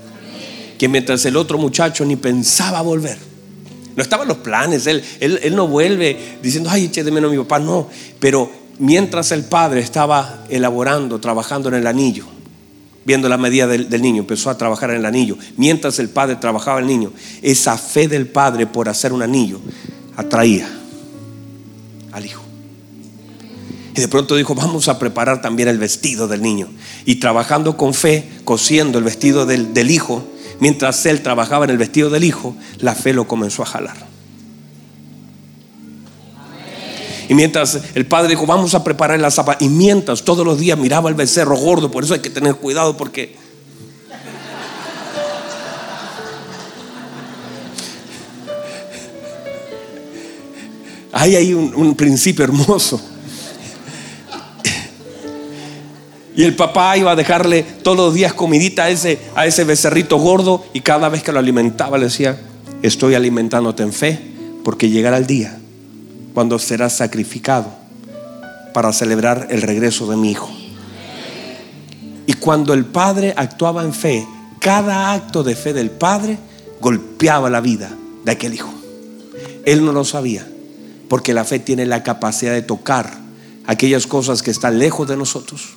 que 0.77 0.89
mientras 0.89 1.23
el 1.25 1.37
otro 1.37 1.57
muchacho 1.57 2.03
ni 2.03 2.17
pensaba 2.17 2.81
volver, 2.81 3.17
no 3.95 4.03
estaban 4.03 4.27
los 4.27 4.37
planes, 4.37 4.87
él, 4.87 5.03
él, 5.21 5.55
no 5.55 5.67
vuelve 5.67 6.37
diciendo, 6.43 6.69
ay, 6.69 6.85
eché 6.85 7.03
de 7.03 7.11
menos 7.11 7.29
a 7.29 7.31
mi 7.31 7.39
papá, 7.39 7.59
no, 7.59 7.87
pero 8.19 8.51
mientras 8.79 9.31
el 9.31 9.45
padre 9.45 9.79
estaba 9.79 10.43
elaborando, 10.49 11.19
trabajando 11.19 11.69
en 11.69 11.75
el 11.75 11.87
anillo, 11.87 12.25
viendo 13.05 13.29
la 13.29 13.37
medida 13.37 13.67
del, 13.67 14.01
niño, 14.01 14.21
empezó 14.21 14.49
a 14.49 14.57
trabajar 14.57 14.89
en 14.89 14.97
el 14.97 15.05
anillo. 15.05 15.37
Mientras 15.57 15.99
el 15.99 16.09
padre 16.09 16.35
trabajaba 16.35 16.79
el 16.79 16.87
niño, 16.87 17.13
esa 17.41 17.77
fe 17.77 18.07
del 18.07 18.27
padre 18.27 18.67
por 18.67 18.89
hacer 18.89 19.13
un 19.13 19.21
anillo 19.21 19.61
atraía 20.17 20.67
al 22.11 22.25
hijo. 22.25 22.44
Y 23.95 24.01
de 24.01 24.07
pronto 24.09 24.35
dijo, 24.35 24.55
vamos 24.55 24.89
a 24.89 24.99
preparar 24.99 25.41
también 25.41 25.69
el 25.69 25.77
vestido 25.77 26.27
del 26.27 26.41
niño. 26.41 26.67
Y 27.05 27.15
trabajando 27.15 27.77
con 27.77 27.93
fe, 27.93 28.29
cosiendo 28.43 28.97
el 28.97 29.05
vestido 29.05 29.45
del, 29.45 29.89
hijo, 29.89 30.21
mientras 30.59 31.05
él 31.05 31.21
trabajaba 31.21 31.63
en 31.63 31.71
el 31.71 31.77
vestido 31.77 32.09
del 32.09 32.25
hijo, 32.25 32.57
la 32.79 32.93
fe 32.93 33.13
lo 33.13 33.25
comenzó 33.25 33.63
a 33.63 33.67
jalar. 33.67 33.95
Y 37.29 37.33
mientras 37.33 37.79
el 37.95 38.05
padre 38.05 38.31
dijo, 38.31 38.45
vamos 38.45 38.75
a 38.75 38.83
preparar 38.83 39.17
la 39.19 39.31
zapa. 39.31 39.55
Y 39.61 39.69
mientras 39.69 40.23
todos 40.23 40.45
los 40.45 40.59
días 40.59 40.77
miraba 40.77 41.09
el 41.09 41.15
becerro 41.15 41.55
gordo, 41.55 41.89
por 41.89 42.03
eso 42.03 42.13
hay 42.13 42.19
que 42.19 42.29
tener 42.29 42.55
cuidado 42.55 42.97
porque... 42.97 43.37
Ahí 51.13 51.37
hay 51.37 51.53
un, 51.53 51.95
principio 51.95 52.43
hermoso. 52.43 53.14
Y 56.35 56.43
el 56.43 56.55
papá 56.55 56.97
iba 56.97 57.11
a 57.11 57.15
dejarle 57.15 57.63
todos 57.63 57.97
los 57.97 58.13
días 58.13 58.33
comidita 58.33 58.83
a 58.83 58.89
ese, 58.89 59.19
a 59.35 59.45
ese 59.45 59.63
becerrito 59.63 60.17
gordo 60.17 60.65
y 60.73 60.81
cada 60.81 61.07
vez 61.09 61.23
que 61.23 61.31
lo 61.31 61.39
alimentaba 61.39 61.97
le 61.97 62.05
decía, 62.05 62.37
estoy 62.81 63.15
alimentándote 63.15 63.83
en 63.83 63.93
fe 63.93 64.19
porque 64.63 64.89
llegará 64.89 65.17
el 65.17 65.27
día 65.27 65.57
cuando 66.33 66.59
será 66.59 66.89
sacrificado 66.89 67.71
para 68.73 68.91
celebrar 68.91 69.47
el 69.49 69.61
regreso 69.61 70.07
de 70.07 70.17
mi 70.17 70.31
hijo. 70.31 70.49
Y 72.27 72.33
cuando 72.33 72.73
el 72.73 72.83
padre 72.83 73.33
actuaba 73.37 73.83
en 73.83 73.93
fe, 73.93 74.27
cada 74.59 75.13
acto 75.13 75.43
de 75.43 75.55
fe 75.55 75.73
del 75.73 75.91
padre 75.91 76.37
golpeaba 76.81 77.49
la 77.49 77.61
vida 77.61 77.89
de 78.25 78.31
aquel 78.31 78.53
hijo. 78.53 78.73
Él 79.65 79.85
no 79.85 79.93
lo 79.93 80.03
sabía, 80.03 80.45
porque 81.07 81.33
la 81.33 81.45
fe 81.45 81.59
tiene 81.59 81.85
la 81.85 82.03
capacidad 82.03 82.51
de 82.51 82.61
tocar 82.61 83.11
aquellas 83.65 84.07
cosas 84.07 84.41
que 84.41 84.51
están 84.51 84.77
lejos 84.77 85.07
de 85.07 85.15
nosotros. 85.15 85.75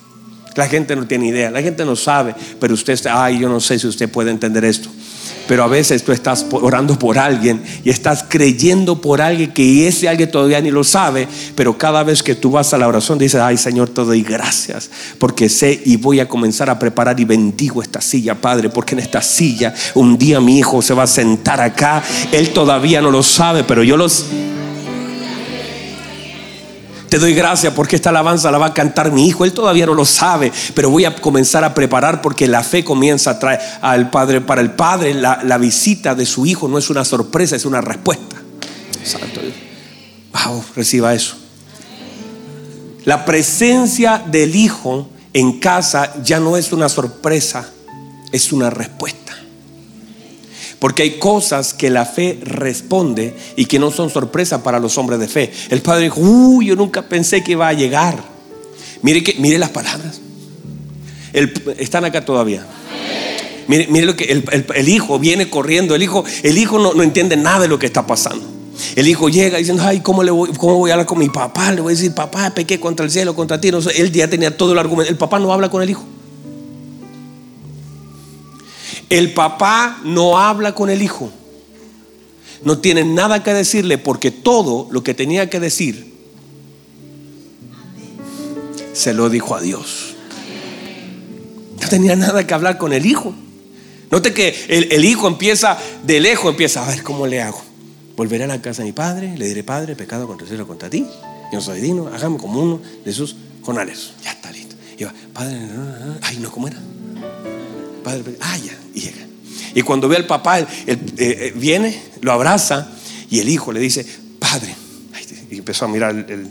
La 0.59 0.67
gente 0.67 0.93
no 0.93 1.07
tiene 1.07 1.27
idea, 1.27 1.49
la 1.49 1.61
gente 1.61 1.85
no 1.85 1.95
sabe, 1.95 2.35
pero 2.59 2.73
usted 2.73 2.91
está, 2.91 3.23
ay, 3.23 3.39
yo 3.39 3.47
no 3.47 3.61
sé 3.61 3.79
si 3.79 3.87
usted 3.87 4.09
puede 4.09 4.29
entender 4.29 4.65
esto. 4.65 4.89
Pero 5.47 5.63
a 5.63 5.67
veces 5.67 6.03
tú 6.03 6.11
estás 6.11 6.45
orando 6.51 6.99
por 6.99 7.17
alguien 7.17 7.63
y 7.83 7.89
estás 7.89 8.25
creyendo 8.27 8.99
por 9.01 9.21
alguien 9.21 9.51
que 9.51 9.87
ese 9.87 10.09
alguien 10.09 10.29
todavía 10.29 10.59
ni 10.59 10.69
lo 10.69 10.83
sabe, 10.83 11.29
pero 11.55 11.77
cada 11.77 12.03
vez 12.03 12.21
que 12.21 12.35
tú 12.35 12.51
vas 12.51 12.73
a 12.73 12.77
la 12.77 12.89
oración 12.89 13.17
dices, 13.17 13.41
ay 13.41 13.57
Señor, 13.57 13.89
te 13.89 14.01
doy 14.01 14.21
gracias, 14.21 14.91
porque 15.17 15.47
sé 15.47 15.81
y 15.85 15.95
voy 15.95 16.19
a 16.19 16.27
comenzar 16.27 16.69
a 16.69 16.77
preparar 16.77 17.19
y 17.19 17.25
bendigo 17.25 17.81
esta 17.81 18.01
silla, 18.01 18.35
Padre, 18.35 18.69
porque 18.69 18.95
en 18.95 18.99
esta 18.99 19.21
silla 19.21 19.73
un 19.95 20.17
día 20.17 20.41
mi 20.41 20.59
hijo 20.59 20.81
se 20.81 20.93
va 20.93 21.03
a 21.03 21.07
sentar 21.07 21.61
acá, 21.61 22.03
él 22.33 22.49
todavía 22.51 23.01
no 23.01 23.09
lo 23.09 23.23
sabe, 23.23 23.63
pero 23.63 23.81
yo 23.81 23.95
los... 23.95 24.25
Te 27.09 27.17
doy 27.17 27.33
gracias 27.33 27.73
porque 27.73 27.95
esta 27.95 28.09
alabanza 28.09 28.51
la 28.51 28.59
va 28.59 28.67
a 28.67 28.73
cantar 28.73 29.11
mi 29.11 29.27
hijo. 29.27 29.43
Él 29.43 29.51
todavía 29.51 29.87
no 29.87 29.95
lo 29.95 30.05
sabe, 30.05 30.51
pero 30.75 30.91
voy 30.91 31.05
a 31.05 31.15
comenzar 31.15 31.63
a 31.63 31.73
preparar 31.73 32.21
porque 32.21 32.47
la 32.47 32.63
fe 32.63 32.83
comienza 32.83 33.31
a 33.31 33.39
traer 33.39 33.59
al 33.81 34.11
Padre. 34.11 34.41
Para 34.41 34.61
el 34.61 34.71
Padre, 34.71 35.15
la, 35.15 35.57
visita 35.57 36.13
de 36.13 36.27
su 36.27 36.45
hijo 36.45 36.67
no 36.67 36.77
es 36.77 36.89
una 36.91 37.03
sorpresa, 37.03 37.55
es 37.55 37.65
una 37.65 37.81
respuesta. 37.81 38.35
Santo 39.03 39.41
Dios. 39.41 39.55
Wow, 40.45 40.63
reciba 40.75 41.13
eso. 41.15 41.35
La 43.05 43.25
presencia 43.25 44.23
del 44.27 44.55
hijo 44.55 45.09
en 45.33 45.59
casa 45.59 46.13
ya 46.23 46.39
no 46.39 46.57
es 46.57 46.71
una 46.71 46.89
sorpresa, 46.89 47.67
es 48.31 48.51
una 48.51 48.69
respuesta. 48.69 49.28
Porque 50.79 51.03
hay 51.03 51.19
cosas 51.19 51.73
que 51.73 51.89
la 51.89 52.05
fe 52.05 52.39
responde 52.41 53.35
y 53.57 53.65
que 53.65 53.79
no 53.79 53.91
son 53.91 54.09
sorpresa 54.09 54.63
para 54.63 54.79
los 54.79 54.97
hombres 54.97 55.19
de 55.19 55.27
fe. 55.27 55.51
El 55.69 55.81
padre 55.81 56.05
dijo, 56.05 56.21
uy, 56.21 56.67
yo 56.67 56.75
nunca 56.75 57.01
pensé 57.03 57.43
que 57.43 57.51
iba 57.51 57.67
a 57.67 57.73
llegar. 57.73 58.17
Mire, 59.01 59.21
que, 59.21 59.35
mire 59.39 59.57
las 59.57 59.69
palabras. 59.69 60.21
están 61.77 62.05
acá 62.05 62.23
todavía. 62.23 62.65
Mire, 63.67 63.87
mire 63.89 64.05
lo 64.05 64.15
que 64.15 64.43
el, 64.75 64.89
hijo 64.89 65.19
viene 65.19 65.49
corriendo. 65.49 65.95
El 65.95 66.03
hijo, 66.03 66.23
el 66.43 66.57
hijo 66.57 66.79
no, 66.79 67.03
entiende 67.03 67.35
nada 67.35 67.59
de 67.59 67.67
lo 67.67 67.77
que 67.77 67.85
está 67.85 68.07
pasando. 68.07 68.45
El 68.95 69.09
hijo 69.09 69.27
llega 69.27 69.57
diciendo, 69.57 69.83
ay, 69.85 69.99
¿cómo, 69.99 70.23
le 70.23 70.31
voy, 70.31 70.51
¿cómo 70.57 70.77
voy 70.77 70.91
a 70.91 70.93
hablar 70.93 71.05
con 71.05 71.19
mi 71.19 71.27
papá? 71.27 71.73
Le 71.73 71.81
voy 71.81 71.91
a 71.91 71.95
decir, 71.95 72.13
papá, 72.13 72.51
pequé 72.51 72.79
contra 72.79 73.05
el 73.05 73.11
cielo, 73.11 73.35
contra 73.35 73.59
ti. 73.59 73.69
No, 73.69 73.79
él 73.79 74.11
ya 74.13 74.29
tenía 74.29 74.55
todo 74.55 74.71
el 74.71 74.79
argumento. 74.79 75.11
El 75.11 75.17
papá 75.17 75.39
no 75.39 75.51
habla 75.51 75.69
con 75.69 75.83
el 75.83 75.89
hijo. 75.89 76.05
El 79.09 79.33
papá 79.33 79.99
no 80.03 80.37
habla 80.37 80.75
con 80.75 80.89
el 80.89 81.01
hijo. 81.01 81.31
No 82.63 82.79
tiene 82.79 83.03
nada 83.03 83.43
que 83.43 83.53
decirle 83.53 83.97
porque 83.97 84.31
todo 84.31 84.87
lo 84.91 85.03
que 85.03 85.13
tenía 85.13 85.49
que 85.49 85.59
decir 85.59 86.13
se 88.93 89.13
lo 89.13 89.29
dijo 89.29 89.55
a 89.55 89.61
Dios. 89.61 90.15
No 91.81 91.87
tenía 91.87 92.15
nada 92.15 92.45
que 92.45 92.53
hablar 92.53 92.77
con 92.77 92.91
el 92.93 93.05
hijo. 93.05 93.33
Note 94.11 94.33
que 94.33 94.55
el, 94.67 95.05
hijo 95.05 95.27
empieza 95.27 95.77
de 96.03 96.19
lejos, 96.19 96.51
empieza 96.51 96.83
a 96.83 96.89
ver 96.89 97.03
cómo 97.03 97.27
le 97.27 97.41
hago. 97.41 97.61
Volveré 98.17 98.43
a 98.43 98.47
la 98.47 98.61
casa 98.61 98.81
de 98.81 98.87
mi 98.87 98.91
padre, 98.91 99.37
le 99.37 99.47
diré, 99.47 99.63
padre, 99.63 99.95
pecado 99.95 100.27
contra 100.27 100.43
el 100.43 100.49
cielo 100.49 100.67
contra 100.67 100.89
ti. 100.89 101.05
Yo 101.53 101.61
soy 101.61 101.79
digno, 101.79 102.07
hágame 102.07 102.37
como 102.37 102.59
uno 102.59 102.81
de 103.05 103.13
sus 103.13 103.35
jonales. 103.61 104.11
Ya 104.23 104.31
está 104.31 104.51
listo. 104.51 104.75
Y 104.97 105.03
va, 105.05 105.13
padre, 105.33 105.57
ay, 106.23 106.37
no, 106.37 106.51
¿cómo 106.51 106.67
era? 106.67 106.77
Padre, 108.03 108.35
ah, 108.41 108.57
y 108.93 108.99
llega. 108.99 109.25
Y 109.75 109.81
cuando 109.81 110.07
ve 110.07 110.15
al 110.15 110.25
papá, 110.25 110.59
él, 110.59 110.67
eh, 110.87 110.97
eh, 111.17 111.53
viene, 111.55 112.01
lo 112.21 112.31
abraza 112.31 112.89
y 113.29 113.39
el 113.39 113.49
hijo 113.49 113.71
le 113.71 113.79
dice, 113.79 114.05
padre, 114.39 114.75
y 115.51 115.57
empezó 115.57 115.85
a 115.85 115.87
mirar 115.87 116.11
el, 116.15 116.49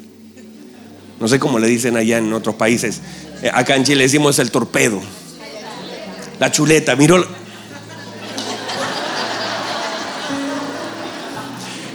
no 1.20 1.28
sé 1.28 1.38
cómo 1.38 1.58
le 1.58 1.66
dicen 1.66 1.96
allá 1.96 2.18
en 2.18 2.32
otros 2.32 2.54
países, 2.54 3.00
eh, 3.42 3.50
acá 3.52 3.76
en 3.76 3.84
Chile 3.84 4.04
decimos 4.04 4.38
el 4.38 4.50
torpedo, 4.50 5.00
la 6.38 6.50
chuleta, 6.52 6.94
miró. 6.94 7.26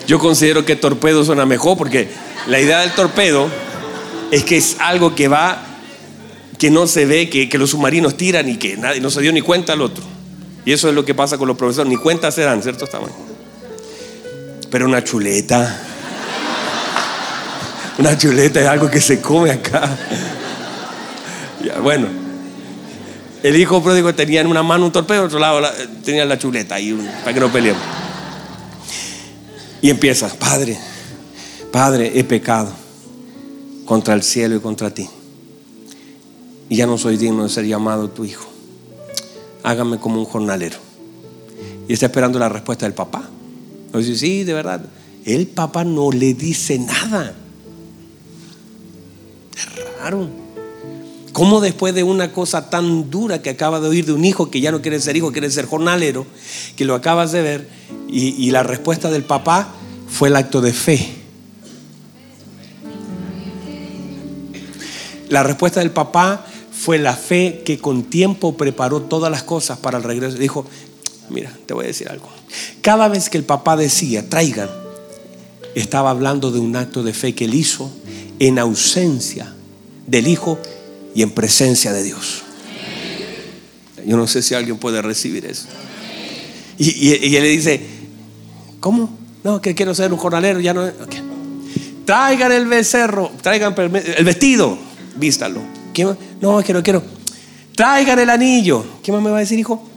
Yo 0.05 0.19
considero 0.19 0.65
que 0.65 0.75
torpedo 0.75 1.23
suena 1.23 1.45
mejor 1.45 1.77
porque 1.77 2.09
la 2.47 2.59
idea 2.59 2.81
del 2.81 2.91
torpedo 2.91 3.49
es 4.31 4.43
que 4.43 4.57
es 4.57 4.75
algo 4.79 5.15
que 5.15 5.29
va 5.29 5.72
que 6.63 6.71
no 6.71 6.87
se 6.87 7.05
ve, 7.05 7.27
que, 7.27 7.57
los 7.57 7.71
submarinos 7.71 8.15
tiran 8.15 8.47
y 8.47 8.55
que 8.55 8.77
nadie 8.77 9.01
no 9.01 9.11
se 9.11 9.19
dio 9.19 9.33
ni 9.33 9.41
cuenta 9.41 9.73
al 9.73 9.81
otro. 9.81 10.01
Y 10.63 10.71
eso 10.71 10.87
es 10.87 10.95
lo 10.95 11.03
que 11.03 11.13
pasa 11.13 11.37
con 11.37 11.45
los 11.45 11.57
profesores, 11.57 11.89
ni 11.89 11.97
cuenta 11.97 12.31
se 12.31 12.43
dan, 12.43 12.63
¿cierto? 12.63 12.85
Está 12.85 13.01
pero 14.71 14.85
una 14.85 15.03
chuleta. 15.03 15.81
Una 17.99 18.17
chuleta 18.17 18.61
es 18.61 18.67
algo 18.67 18.89
que 18.89 19.01
se 19.01 19.19
come 19.19 19.51
acá. 19.51 19.93
bueno, 21.83 22.07
el 23.43 23.57
hijo 23.57 23.83
pródigo 23.83 24.15
tenía 24.15 24.39
en 24.39 24.47
una 24.47 24.63
mano 24.63 24.85
un 24.85 24.93
torpedo, 24.93 25.19
en 25.19 25.25
otro 25.25 25.39
lado 25.39 25.67
tenía 26.05 26.23
la 26.23 26.39
chuleta 26.39 26.79
y 26.79 26.93
para 26.93 27.33
que 27.33 27.41
no 27.41 27.51
peleemos. 27.51 27.83
Y 29.81 29.89
empieza, 29.89 30.29
Padre, 30.29 30.77
Padre, 31.73 32.13
he 32.15 32.23
pecado 32.23 32.71
contra 33.83 34.13
el 34.13 34.23
cielo 34.23 34.55
y 34.55 34.59
contra 34.61 34.91
ti. 34.91 35.09
Y 36.73 36.77
ya 36.77 36.87
no 36.87 36.97
soy 36.97 37.17
digno 37.17 37.43
de 37.43 37.49
ser 37.49 37.67
llamado 37.67 38.09
tu 38.09 38.25
hijo. 38.25 38.47
Hágame 39.61 39.99
como 39.99 40.17
un 40.17 40.25
jornalero. 40.25 40.77
Y 41.87 41.93
está 41.93 42.07
esperando 42.07 42.39
la 42.39 42.49
respuesta 42.49 42.87
del 42.87 42.95
papá. 42.95 43.29
O 43.93 43.99
dice, 43.99 44.15
sí, 44.15 44.43
de 44.43 44.53
verdad. 44.53 44.83
El 45.23 45.45
papá 45.45 45.83
no 45.83 46.11
le 46.11 46.33
dice 46.33 46.79
nada. 46.79 47.35
Es 49.55 49.99
raro. 49.99 50.27
¿Cómo 51.31 51.61
después 51.61 51.93
de 51.93 52.01
una 52.01 52.31
cosa 52.31 52.71
tan 52.71 53.11
dura 53.11 53.43
que 53.43 53.51
acaba 53.51 53.79
de 53.79 53.89
oír 53.89 54.07
de 54.07 54.13
un 54.13 54.25
hijo 54.25 54.49
que 54.49 54.59
ya 54.59 54.71
no 54.71 54.81
quiere 54.81 54.99
ser 54.99 55.15
hijo, 55.15 55.31
quiere 55.31 55.51
ser 55.51 55.67
jornalero, 55.67 56.25
que 56.75 56.85
lo 56.85 56.95
acabas 56.95 57.31
de 57.33 57.43
ver, 57.43 57.69
y, 58.07 58.29
y 58.29 58.49
la 58.49 58.63
respuesta 58.63 59.11
del 59.11 59.25
papá 59.25 59.67
fue 60.07 60.29
el 60.29 60.35
acto 60.35 60.59
de 60.59 60.73
fe? 60.73 61.17
La 65.29 65.43
respuesta 65.43 65.79
del 65.79 65.91
papá 65.91 66.47
fue 66.83 66.97
la 66.97 67.15
fe 67.15 67.61
que 67.63 67.77
con 67.77 68.03
tiempo 68.03 68.57
preparó 68.57 69.03
todas 69.03 69.31
las 69.31 69.43
cosas 69.43 69.79
para 69.79 69.97
el 69.97 70.03
regreso. 70.03 70.37
Dijo, 70.37 70.65
mira, 71.29 71.49
te 71.65 71.73
voy 71.73 71.85
a 71.85 71.87
decir 71.87 72.09
algo. 72.09 72.27
Cada 72.81 73.07
vez 73.07 73.29
que 73.29 73.37
el 73.37 73.45
papá 73.45 73.77
decía, 73.77 74.27
traigan, 74.27 74.69
estaba 75.75 76.09
hablando 76.09 76.51
de 76.51 76.59
un 76.59 76.75
acto 76.75 77.01
de 77.01 77.13
fe 77.13 77.33
que 77.33 77.45
él 77.45 77.53
hizo 77.53 77.89
en 78.37 78.59
ausencia 78.59 79.53
del 80.07 80.27
Hijo 80.27 80.59
y 81.15 81.21
en 81.21 81.31
presencia 81.31 81.93
de 81.93 82.03
Dios. 82.03 82.43
Yo 84.05 84.17
no 84.17 84.27
sé 84.27 84.41
si 84.41 84.53
alguien 84.53 84.77
puede 84.77 85.01
recibir 85.01 85.45
eso. 85.45 85.67
Y, 86.77 87.11
él 87.13 87.43
le 87.43 87.47
dice, 87.47 87.79
¿cómo? 88.81 89.17
No, 89.45 89.61
que 89.61 89.73
quiero 89.73 89.95
ser 89.95 90.11
un 90.11 90.19
jornalero, 90.19 90.59
ya 90.59 90.73
no. 90.73 90.91
Traigan 92.03 92.51
el 92.51 92.65
becerro, 92.65 93.31
traigan 93.41 93.73
el 93.77 94.25
vestido, 94.25 94.77
vístalo. 95.15 95.61
No, 96.41 96.59
es 96.59 96.65
que 96.65 96.73
no 96.73 96.81
quiero. 96.81 97.03
Traigan 97.75 98.19
el 98.19 98.29
anillo. 98.29 98.85
¿Qué 99.03 99.11
más 99.11 99.21
me 99.21 99.29
va 99.29 99.37
a 99.37 99.39
decir, 99.41 99.59
hijo? 99.59 99.87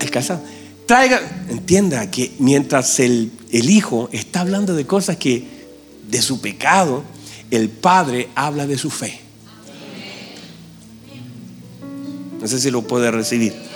El 0.00 0.10
casado. 0.10 0.40
Traigan. 0.86 1.20
Entienda 1.48 2.10
que 2.10 2.32
mientras 2.38 2.98
el, 3.00 3.30
el 3.52 3.70
hijo 3.70 4.08
está 4.12 4.40
hablando 4.40 4.74
de 4.74 4.86
cosas 4.86 5.16
que, 5.16 5.44
de 6.08 6.22
su 6.22 6.40
pecado, 6.40 7.04
el 7.50 7.68
padre 7.68 8.28
habla 8.34 8.66
de 8.66 8.78
su 8.78 8.90
fe. 8.90 9.20
No 12.40 12.48
sé 12.48 12.58
si 12.58 12.70
lo 12.70 12.82
puede 12.82 13.10
recibir. 13.10 13.69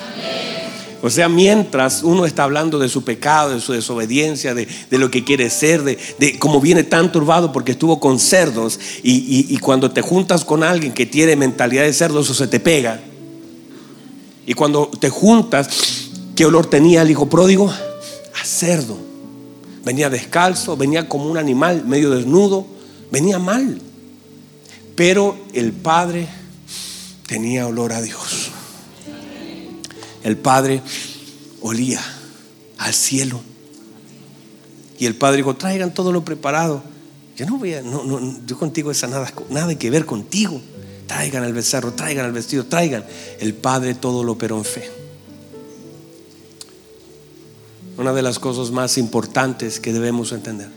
O 1.04 1.10
sea, 1.10 1.28
mientras 1.28 2.02
uno 2.02 2.24
está 2.24 2.44
hablando 2.44 2.78
de 2.78 2.88
su 2.88 3.04
pecado, 3.04 3.50
de 3.50 3.60
su 3.60 3.74
desobediencia, 3.74 4.54
de, 4.54 4.66
lo 4.90 5.10
que 5.10 5.22
quiere 5.22 5.50
ser, 5.50 5.82
de, 5.82 6.38
cómo 6.38 6.62
viene 6.62 6.82
tan 6.82 7.12
turbado 7.12 7.52
porque 7.52 7.72
estuvo 7.72 8.00
con 8.00 8.18
cerdos 8.18 8.80
y, 9.02 9.54
cuando 9.58 9.90
te 9.90 10.00
juntas 10.00 10.46
con 10.46 10.62
alguien 10.62 10.94
que 10.94 11.04
tiene 11.04 11.36
mentalidad 11.36 11.82
de 11.82 11.92
cerdo, 11.92 12.20
eso 12.20 12.32
se 12.32 12.46
te 12.46 12.58
pega. 12.58 13.02
Y 14.46 14.54
cuando 14.54 14.90
te 14.98 15.10
juntas, 15.10 15.68
¿qué 16.34 16.46
olor 16.46 16.70
tenía 16.70 17.02
el 17.02 17.10
hijo 17.10 17.28
pródigo? 17.28 17.68
A 17.68 18.44
cerdo. 18.46 18.96
Venía 19.84 20.08
descalzo, 20.08 20.74
venía 20.74 21.06
como 21.06 21.26
un 21.26 21.36
animal 21.36 21.84
medio 21.84 22.12
desnudo, 22.12 22.66
venía 23.12 23.38
mal. 23.38 23.78
Pero 24.96 25.36
el 25.52 25.74
padre 25.74 26.28
tenía 27.26 27.66
olor 27.66 27.92
a 27.92 28.00
Dios. 28.00 28.33
El 30.24 30.38
padre 30.38 30.82
olía 31.60 32.00
al 32.78 32.92
cielo. 32.92 33.40
Y 34.98 35.06
el 35.06 35.14
padre 35.14 35.38
dijo, 35.38 35.54
traigan 35.54 35.92
todo 35.92 36.12
lo 36.12 36.24
preparado. 36.24 36.82
Yo 37.36 37.46
no 37.46 37.58
voy 37.58 37.74
a, 37.74 37.82
no, 37.82 38.04
no, 38.04 38.40
yo 38.46 38.58
contigo 38.58 38.90
esa 38.90 39.06
nada, 39.06 39.32
nada 39.50 39.78
que 39.78 39.90
ver 39.90 40.06
contigo. 40.06 40.60
Traigan 41.06 41.44
el 41.44 41.52
becerro, 41.52 41.92
traigan 41.92 42.26
el 42.26 42.32
vestido, 42.32 42.64
traigan. 42.64 43.04
El 43.38 43.54
padre 43.54 43.94
todo 43.94 44.24
lo 44.24 44.32
operó 44.32 44.56
en 44.56 44.64
fe. 44.64 44.90
Una 47.98 48.12
de 48.12 48.22
las 48.22 48.38
cosas 48.38 48.70
más 48.70 48.98
importantes 48.98 49.78
que 49.78 49.92
debemos 49.92 50.32
entender 50.32 50.68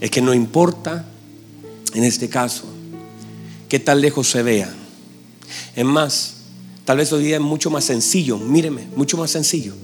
es 0.00 0.10
que 0.10 0.22
no 0.22 0.32
importa, 0.32 1.04
en 1.94 2.04
este 2.04 2.28
caso, 2.28 2.64
qué 3.68 3.78
tan 3.78 4.00
lejos 4.00 4.28
se 4.28 4.42
vea. 4.42 4.72
Es 5.76 5.84
más, 5.84 6.39
Tal 6.90 6.96
vez 6.96 7.12
hoy 7.12 7.22
día 7.22 7.36
es 7.36 7.40
mucho 7.40 7.70
más 7.70 7.84
sencillo, 7.84 8.36
míreme, 8.36 8.88
mucho 8.96 9.16
más 9.16 9.30
sencillo. 9.30 9.74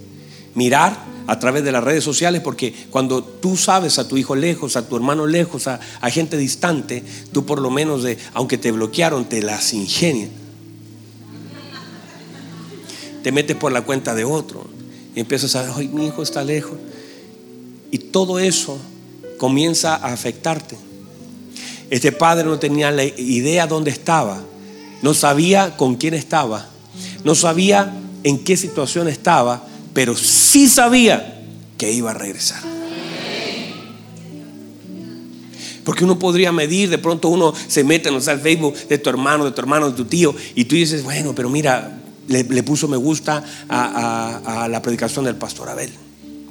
Mirar 0.57 0.99
a 1.29 1.39
través 1.39 1.63
de 1.63 1.71
las 1.71 1.85
redes 1.85 2.03
sociales, 2.03 2.43
porque 2.43 2.75
cuando 2.91 3.23
tú 3.23 3.57
sabes 3.57 4.01
a 4.01 4.09
tu 4.09 4.17
hijo 4.17 4.35
lejos, 4.35 4.75
a 4.75 4.89
tu 4.89 4.97
hermano 4.97 5.25
lejos, 5.25 5.69
a, 5.69 5.79
gente 6.11 6.37
distante, 6.37 7.05
tú 7.31 7.47
por 7.47 7.61
lo 7.61 7.71
menos, 7.71 8.03
de, 8.03 8.19
aunque 8.35 8.59
te 8.59 8.73
bloquearon, 8.73 9.25
te 9.25 9.41
las 9.41 9.73
ingenias. 9.73 10.31
Te 13.23 13.31
metes 13.31 13.55
por 13.55 13.71
la 13.71 13.83
cuenta 13.83 14.13
de 14.17 14.25
otro 14.25 14.67
y 15.15 15.21
empiezas 15.21 15.55
a, 15.55 15.77
ay, 15.77 15.87
mi 15.87 16.07
hijo 16.07 16.25
está 16.25 16.43
lejos. 16.43 16.77
Y 17.93 17.99
todo 17.99 18.41
eso 18.41 18.79
comienza 19.39 19.95
a 19.95 20.13
afectarte. 20.13 20.77
Este 21.89 22.11
padre 22.11 22.47
no 22.47 22.59
tenía 22.59 22.91
la 22.91 23.05
idea 23.05 23.69
dónde 23.69 23.93
estaba, 23.93 24.43
no 25.03 25.15
sabía 25.15 25.77
con 25.77 25.95
quién 25.95 26.15
estaba 26.15 26.71
no 27.27 27.35
sabía 27.35 27.93
en 28.23 28.39
qué 28.45 28.57
situación 28.57 29.09
estaba, 29.09 29.67
pero 29.93 30.15
sí 30.15 30.69
sabía 30.69 31.43
que 31.77 31.91
iba 31.91 32.13
a 32.13 32.15
regresar. 32.15 32.63
Porque 35.83 36.05
uno 36.05 36.21
podría 36.21 36.53
medir, 36.53 36.89
de 36.89 36.99
pronto 36.99 37.29
uno 37.29 37.53
se 37.67 37.83
mete 37.83 38.11
en 38.11 38.15
el 38.15 38.23
Facebook 38.23 38.77
de 38.89 38.99
tu 38.99 39.11
hermano, 39.11 39.45
de 39.45 39.51
tu 39.51 39.61
hermano, 39.61 39.91
de 39.91 39.97
tu 39.97 40.05
tío, 40.05 40.37
y 40.55 40.67
tú 40.67 40.77
dices, 40.77 41.03
bueno, 41.03 41.35
pero 41.35 41.51
mira, 41.51 41.99
le, 42.29 42.45
puso 42.63 42.87
me 42.87 42.97
gusta 42.97 43.43
a, 43.69 44.69
la 44.71 44.81
predicación 44.81 45.25
del 45.25 45.35
pastor 45.35 45.69
Abel. 45.69 45.91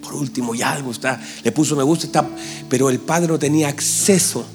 Por 0.04 0.14
último, 0.14 0.56
ya 0.56 0.74
algo 0.74 0.92
está, 0.92 1.22
le 1.42 1.54
puso 1.54 1.78
me 1.78 1.84
gusta, 1.84 2.08
está, 2.08 2.28
pero 2.68 2.90
el 2.90 3.00
padre 3.00 3.30
no 3.30 3.40
tenía 3.40 3.70
acceso 3.70 4.46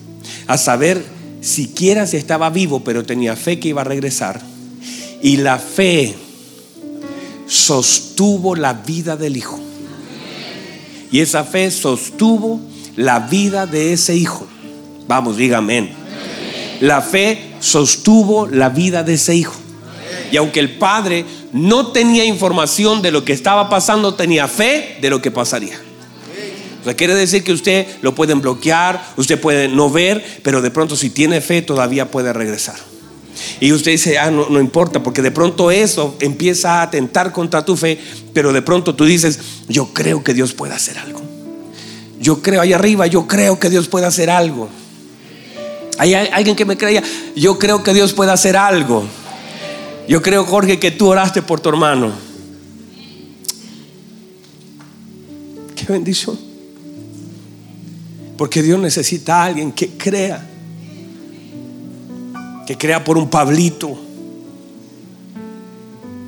a 0.46 0.59
saber 0.59 1.02
siquiera 1.40 2.06
si 2.06 2.18
estaba 2.18 2.50
vivo, 2.50 2.85
pero 2.85 3.04
tenía 3.04 3.37
fe 3.37 3.59
que 3.59 3.68
iba 3.68 3.80
a 3.80 3.85
regresar 3.85 4.49
y 5.22 5.37
la 5.38 5.59
fe 5.59 6.14
sostuvo 7.46 8.54
la 8.54 8.74
vida 8.74 9.16
del 9.16 9.37
hijo. 9.37 9.59
Y 11.12 11.20
esa 11.20 11.44
fe 11.44 11.70
sostuvo 11.70 12.61
la 12.96 13.20
vida 13.20 13.66
de 13.66 13.92
ese 13.92 14.14
hijo. 14.14 14.46
Vamos, 15.09 15.37
dígame. 15.37 15.90
La 16.80 17.02
fe 17.02 17.54
sostuvo 17.61 18.46
la 18.46 18.68
vida 18.68 19.02
de 19.02 19.14
ese 19.14 19.35
hijo. 19.35 19.56
Y 20.30 20.37
aunque 20.37 20.61
el 20.61 20.78
padre 20.78 21.24
no 21.52 21.88
tenía 21.88 22.24
información 22.24 23.02
de 23.02 23.11
lo 23.11 23.24
que 23.24 23.33
estaba 23.33 23.68
pasando, 23.68 24.14
tenía 24.14 24.46
fe 24.46 24.98
de 25.00 25.11
lo 25.11 25.20
que 25.20 25.33
pasaría. 25.33 25.80
O 26.80 26.85
sea, 26.85 26.94
quiere 26.94 27.14
decir 27.14 27.42
que 27.44 27.52
usted 27.52 27.87
lo 28.00 28.14
pueden 28.14 28.40
bloquear, 28.40 29.04
usted 29.16 29.38
puede 29.38 29.68
no 29.68 29.90
ver, 29.90 30.24
pero 30.42 30.62
de 30.62 30.70
pronto 30.70 30.96
si 30.96 31.11
tiene 31.11 31.40
fe 31.40 31.61
todavía 31.61 32.11
puede 32.11 32.33
regresar. 32.33 32.89
Y 33.58 33.72
usted 33.72 33.92
dice, 33.92 34.18
ah, 34.18 34.30
no, 34.30 34.48
no 34.48 34.60
importa, 34.60 35.02
porque 35.02 35.22
de 35.22 35.30
pronto 35.30 35.70
eso 35.70 36.16
empieza 36.20 36.80
a 36.80 36.82
atentar 36.82 37.32
contra 37.32 37.64
tu 37.64 37.76
fe, 37.76 37.98
pero 38.32 38.52
de 38.52 38.62
pronto 38.62 38.94
tú 38.94 39.04
dices, 39.04 39.38
yo 39.68 39.92
creo 39.92 40.22
que 40.22 40.34
Dios 40.34 40.52
puede 40.52 40.74
hacer 40.74 40.98
algo. 40.98 41.20
Yo 42.20 42.42
creo, 42.42 42.60
ahí 42.60 42.72
arriba, 42.72 43.06
yo 43.06 43.26
creo 43.26 43.58
que 43.58 43.70
Dios 43.70 43.88
puede 43.88 44.06
hacer 44.06 44.30
algo. 44.30 44.68
Hay 45.98 46.14
alguien 46.14 46.56
que 46.56 46.64
me 46.64 46.76
creía, 46.78 47.02
yo 47.34 47.58
creo 47.58 47.82
que 47.82 47.92
Dios 47.92 48.12
puede 48.12 48.30
hacer 48.30 48.56
algo. 48.56 49.04
Yo 50.08 50.22
creo, 50.22 50.44
Jorge, 50.44 50.78
que 50.78 50.90
tú 50.90 51.08
oraste 51.08 51.42
por 51.42 51.60
tu 51.60 51.68
hermano. 51.68 52.12
Qué 55.76 55.92
bendición. 55.92 56.38
Porque 58.36 58.62
Dios 58.62 58.80
necesita 58.80 59.42
a 59.42 59.44
alguien 59.46 59.72
que 59.72 59.88
crea 59.90 60.49
que 62.70 62.78
crea 62.78 63.02
por 63.02 63.18
un 63.18 63.28
Pablito. 63.28 63.98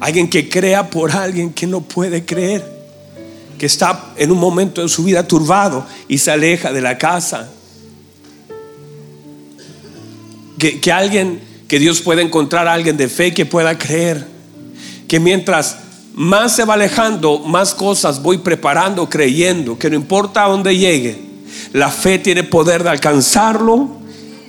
Alguien 0.01 0.29
que 0.29 0.49
crea 0.49 0.91
por 0.91 1.13
alguien 1.13 1.53
que 1.53 1.69
no 1.69 1.83
puede 1.83 2.25
creer. 2.25 2.69
Que 3.57 3.67
está 3.67 4.13
en 4.17 4.33
un 4.33 4.41
momento 4.41 4.83
de 4.83 4.89
su 4.89 5.05
vida 5.05 5.23
turbado 5.23 5.87
y 6.09 6.19
se 6.19 6.33
aleja 6.33 6.73
de 6.73 6.81
la 6.81 6.99
casa. 6.99 7.49
Que, 10.59 10.81
que 10.81 10.91
alguien, 10.91 11.41
que 11.69 11.79
Dios 11.79 12.01
pueda 12.01 12.23
encontrar 12.23 12.67
a 12.67 12.73
alguien 12.73 12.97
de 12.97 13.09
fe 13.09 13.33
que 13.33 13.47
pueda 13.47 13.79
creer. 13.79 14.27
Que 15.07 15.21
mientras 15.21 15.77
más 16.13 16.57
se 16.57 16.65
va 16.65 16.75
alejando, 16.75 17.39
más 17.39 17.73
cosas 17.73 18.21
voy 18.21 18.39
preparando, 18.39 19.09
creyendo. 19.09 19.79
Que 19.79 19.91
no 19.91 19.95
importa 19.95 20.45
a 20.45 20.49
dónde 20.49 20.77
llegue, 20.77 21.21
La 21.73 21.89
fe 21.89 22.19
tiene 22.19 22.43
poder 22.43 22.83
de 22.83 22.91
alcanzarlo 22.91 23.91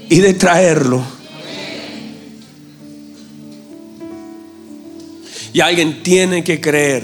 y 0.09 0.21
de 0.21 0.33
traerlo. 0.33 1.12
Y 5.53 5.61
alguien 5.61 6.01
tiene 6.01 6.43
que 6.43 6.59
creer 6.59 7.03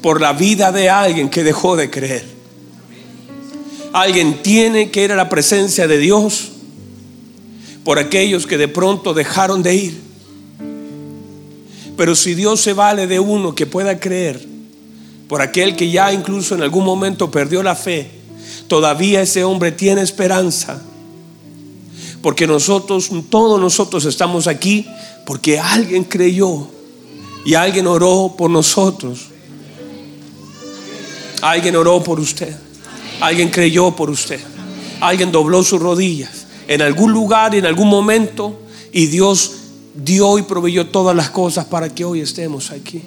por 0.00 0.20
la 0.20 0.32
vida 0.32 0.72
de 0.72 0.88
alguien 0.88 1.28
que 1.28 1.42
dejó 1.42 1.76
de 1.76 1.90
creer. 1.90 2.24
Alguien 3.92 4.42
tiene 4.42 4.90
que 4.90 5.04
ir 5.04 5.12
a 5.12 5.16
la 5.16 5.28
presencia 5.28 5.88
de 5.88 5.98
Dios 5.98 6.52
por 7.84 7.98
aquellos 7.98 8.46
que 8.46 8.56
de 8.56 8.68
pronto 8.68 9.14
dejaron 9.14 9.62
de 9.62 9.74
ir. 9.74 10.00
Pero 11.96 12.14
si 12.14 12.34
Dios 12.34 12.60
se 12.60 12.72
vale 12.72 13.06
de 13.06 13.18
uno 13.18 13.54
que 13.54 13.66
pueda 13.66 13.98
creer, 13.98 14.46
por 15.28 15.42
aquel 15.42 15.76
que 15.76 15.90
ya 15.90 16.12
incluso 16.12 16.54
en 16.54 16.62
algún 16.62 16.84
momento 16.84 17.30
perdió 17.30 17.62
la 17.62 17.74
fe, 17.74 18.10
todavía 18.68 19.22
ese 19.22 19.44
hombre 19.44 19.72
tiene 19.72 20.02
esperanza. 20.02 20.80
Porque 22.22 22.46
nosotros, 22.46 23.10
todos 23.28 23.60
nosotros 23.60 24.04
estamos 24.04 24.46
aquí 24.46 24.86
porque 25.26 25.58
alguien 25.58 26.04
creyó 26.04 26.68
y 27.44 27.54
alguien 27.54 27.86
oró 27.86 28.34
por 28.36 28.50
nosotros. 28.50 29.28
Alguien 31.42 31.76
oró 31.76 32.02
por 32.02 32.20
usted. 32.20 32.54
Alguien 33.20 33.50
creyó 33.50 33.94
por 33.94 34.10
usted. 34.10 34.40
Alguien 35.00 35.32
dobló 35.32 35.62
sus 35.62 35.80
rodillas 35.80 36.46
en 36.68 36.82
algún 36.82 37.12
lugar, 37.12 37.54
en 37.54 37.66
algún 37.66 37.88
momento, 37.88 38.60
y 38.92 39.06
Dios 39.06 39.52
dio 39.94 40.38
y 40.38 40.42
proveyó 40.42 40.86
todas 40.86 41.16
las 41.16 41.30
cosas 41.30 41.64
para 41.64 41.88
que 41.88 42.04
hoy 42.04 42.20
estemos 42.20 42.70
aquí 42.70 43.02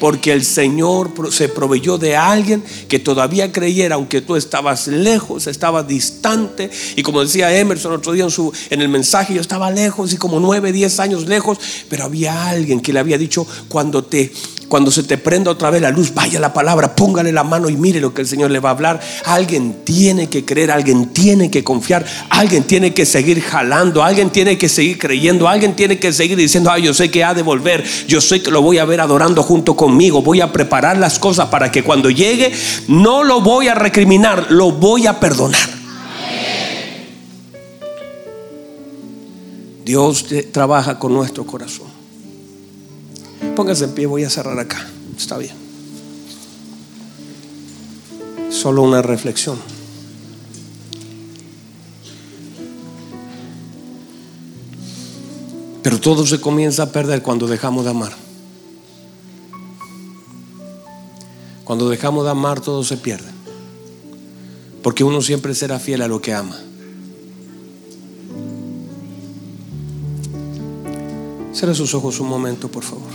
porque 0.00 0.32
el 0.32 0.44
Señor 0.44 1.12
se 1.30 1.48
proveyó 1.48 1.98
de 1.98 2.16
alguien 2.16 2.64
que 2.88 2.98
todavía 2.98 3.52
creyera, 3.52 3.94
aunque 3.94 4.22
tú 4.22 4.34
estabas 4.34 4.88
lejos, 4.88 5.46
estabas 5.46 5.86
distante. 5.86 6.70
Y 6.96 7.02
como 7.02 7.20
decía 7.20 7.56
Emerson 7.56 7.92
otro 7.92 8.12
día 8.12 8.24
en, 8.24 8.30
su, 8.30 8.52
en 8.70 8.80
el 8.80 8.88
mensaje, 8.88 9.34
yo 9.34 9.40
estaba 9.40 9.70
lejos 9.70 10.12
y 10.12 10.16
como 10.16 10.40
nueve, 10.40 10.72
diez 10.72 10.98
años 10.98 11.26
lejos, 11.26 11.58
pero 11.88 12.04
había 12.04 12.48
alguien 12.48 12.80
que 12.80 12.92
le 12.92 12.98
había 12.98 13.18
dicho, 13.18 13.46
cuando 13.68 14.02
te 14.02 14.32
cuando 14.70 14.92
se 14.92 15.02
te 15.02 15.18
prenda 15.18 15.50
otra 15.50 15.68
vez 15.68 15.82
la 15.82 15.90
luz, 15.90 16.14
vaya 16.14 16.38
la 16.38 16.54
palabra, 16.54 16.94
póngale 16.94 17.32
la 17.32 17.42
mano 17.42 17.68
y 17.68 17.76
mire 17.76 18.00
lo 18.00 18.14
que 18.14 18.22
el 18.22 18.28
Señor 18.28 18.52
le 18.52 18.60
va 18.60 18.68
a 18.68 18.72
hablar. 18.72 19.00
Alguien 19.24 19.84
tiene 19.84 20.28
que 20.28 20.44
creer, 20.44 20.70
alguien 20.70 21.06
tiene 21.06 21.50
que 21.50 21.64
confiar, 21.64 22.06
alguien 22.30 22.62
tiene 22.62 22.94
que 22.94 23.04
seguir 23.04 23.42
jalando, 23.42 24.04
alguien 24.04 24.30
tiene 24.30 24.56
que 24.56 24.68
seguir 24.68 24.96
creyendo, 24.96 25.48
alguien 25.48 25.74
tiene 25.74 25.98
que 25.98 26.12
seguir 26.12 26.38
diciendo, 26.38 26.70
ay, 26.70 26.84
yo 26.84 26.94
sé 26.94 27.10
que 27.10 27.24
ha 27.24 27.34
de 27.34 27.42
volver, 27.42 27.84
yo 28.06 28.20
sé 28.20 28.42
que 28.42 28.52
lo 28.52 28.62
voy 28.62 28.78
a 28.78 28.84
ver 28.84 29.00
adorando 29.00 29.42
junto 29.42 29.74
conmigo, 29.90 30.22
voy 30.22 30.40
a 30.40 30.52
preparar 30.52 30.96
las 30.98 31.18
cosas 31.18 31.48
para 31.48 31.72
que 31.72 31.82
cuando 31.82 32.10
llegue 32.10 32.52
no 32.86 33.24
lo 33.24 33.40
voy 33.40 33.66
a 33.66 33.74
recriminar, 33.74 34.46
lo 34.50 34.70
voy 34.70 35.08
a 35.08 35.18
perdonar. 35.18 35.80
Dios 39.84 40.26
trabaja 40.52 41.00
con 41.00 41.12
nuestro 41.12 41.44
corazón. 41.44 41.88
Póngase 43.56 43.86
en 43.86 43.92
pie, 43.92 44.06
voy 44.06 44.22
a 44.22 44.30
cerrar 44.30 44.56
acá. 44.60 44.86
Está 45.16 45.36
bien. 45.38 45.54
Solo 48.50 48.82
una 48.82 49.02
reflexión. 49.02 49.58
Pero 55.82 55.98
todo 55.98 56.24
se 56.24 56.40
comienza 56.40 56.84
a 56.84 56.92
perder 56.92 57.22
cuando 57.22 57.48
dejamos 57.48 57.84
de 57.84 57.90
amar. 57.90 58.29
Cuando 61.70 61.88
dejamos 61.88 62.24
de 62.24 62.30
amar 62.30 62.60
todo 62.60 62.82
se 62.82 62.96
pierde. 62.96 63.30
Porque 64.82 65.04
uno 65.04 65.22
siempre 65.22 65.54
será 65.54 65.78
fiel 65.78 66.02
a 66.02 66.08
lo 66.08 66.20
que 66.20 66.34
ama. 66.34 66.58
Cierra 71.52 71.72
sus 71.72 71.94
ojos 71.94 72.18
un 72.18 72.28
momento, 72.28 72.68
por 72.68 72.82
favor. 72.82 73.12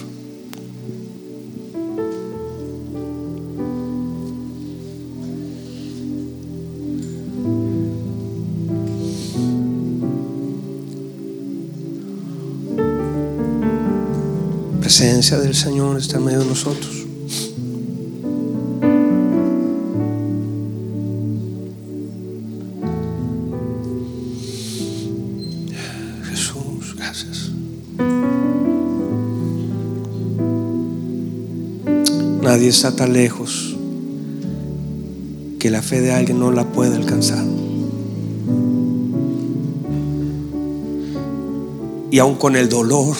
presencia 14.79 15.39
del 15.39 15.53
Señor 15.53 15.97
está 15.97 16.19
en 16.19 16.23
medio 16.23 16.39
de 16.39 16.45
nosotros. 16.45 16.94
Nadie 32.41 32.67
está 32.67 32.95
tan 32.95 33.13
lejos 33.13 33.75
que 35.59 35.69
la 35.69 35.81
fe 35.81 36.01
de 36.01 36.11
alguien 36.11 36.39
no 36.39 36.51
la 36.51 36.65
puede 36.65 36.95
alcanzar. 36.95 37.43
Y 42.11 42.19
aun 42.19 42.35
con 42.35 42.55
el 42.55 42.69
dolor, 42.69 43.15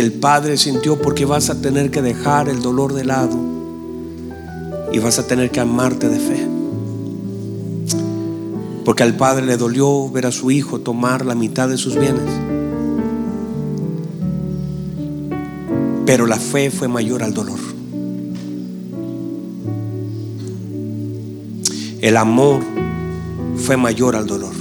el 0.00 0.12
Padre 0.12 0.56
sintió 0.56 1.00
porque 1.00 1.24
vas 1.24 1.50
a 1.50 1.60
tener 1.60 1.90
que 1.90 2.02
dejar 2.02 2.48
el 2.48 2.62
dolor 2.62 2.94
de 2.94 3.04
lado 3.04 3.36
y 4.92 4.98
vas 5.00 5.18
a 5.18 5.26
tener 5.26 5.50
que 5.50 5.60
amarte 5.60 6.08
de 6.08 6.18
fe. 6.18 6.57
Porque 8.88 9.02
al 9.02 9.16
Padre 9.16 9.44
le 9.44 9.58
dolió 9.58 10.08
ver 10.08 10.24
a 10.24 10.32
su 10.32 10.50
Hijo 10.50 10.80
tomar 10.80 11.26
la 11.26 11.34
mitad 11.34 11.68
de 11.68 11.76
sus 11.76 11.94
bienes. 11.94 12.24
Pero 16.06 16.26
la 16.26 16.36
fe 16.36 16.70
fue 16.70 16.88
mayor 16.88 17.22
al 17.22 17.34
dolor. 17.34 17.58
El 22.00 22.16
amor 22.16 22.62
fue 23.56 23.76
mayor 23.76 24.16
al 24.16 24.26
dolor. 24.26 24.54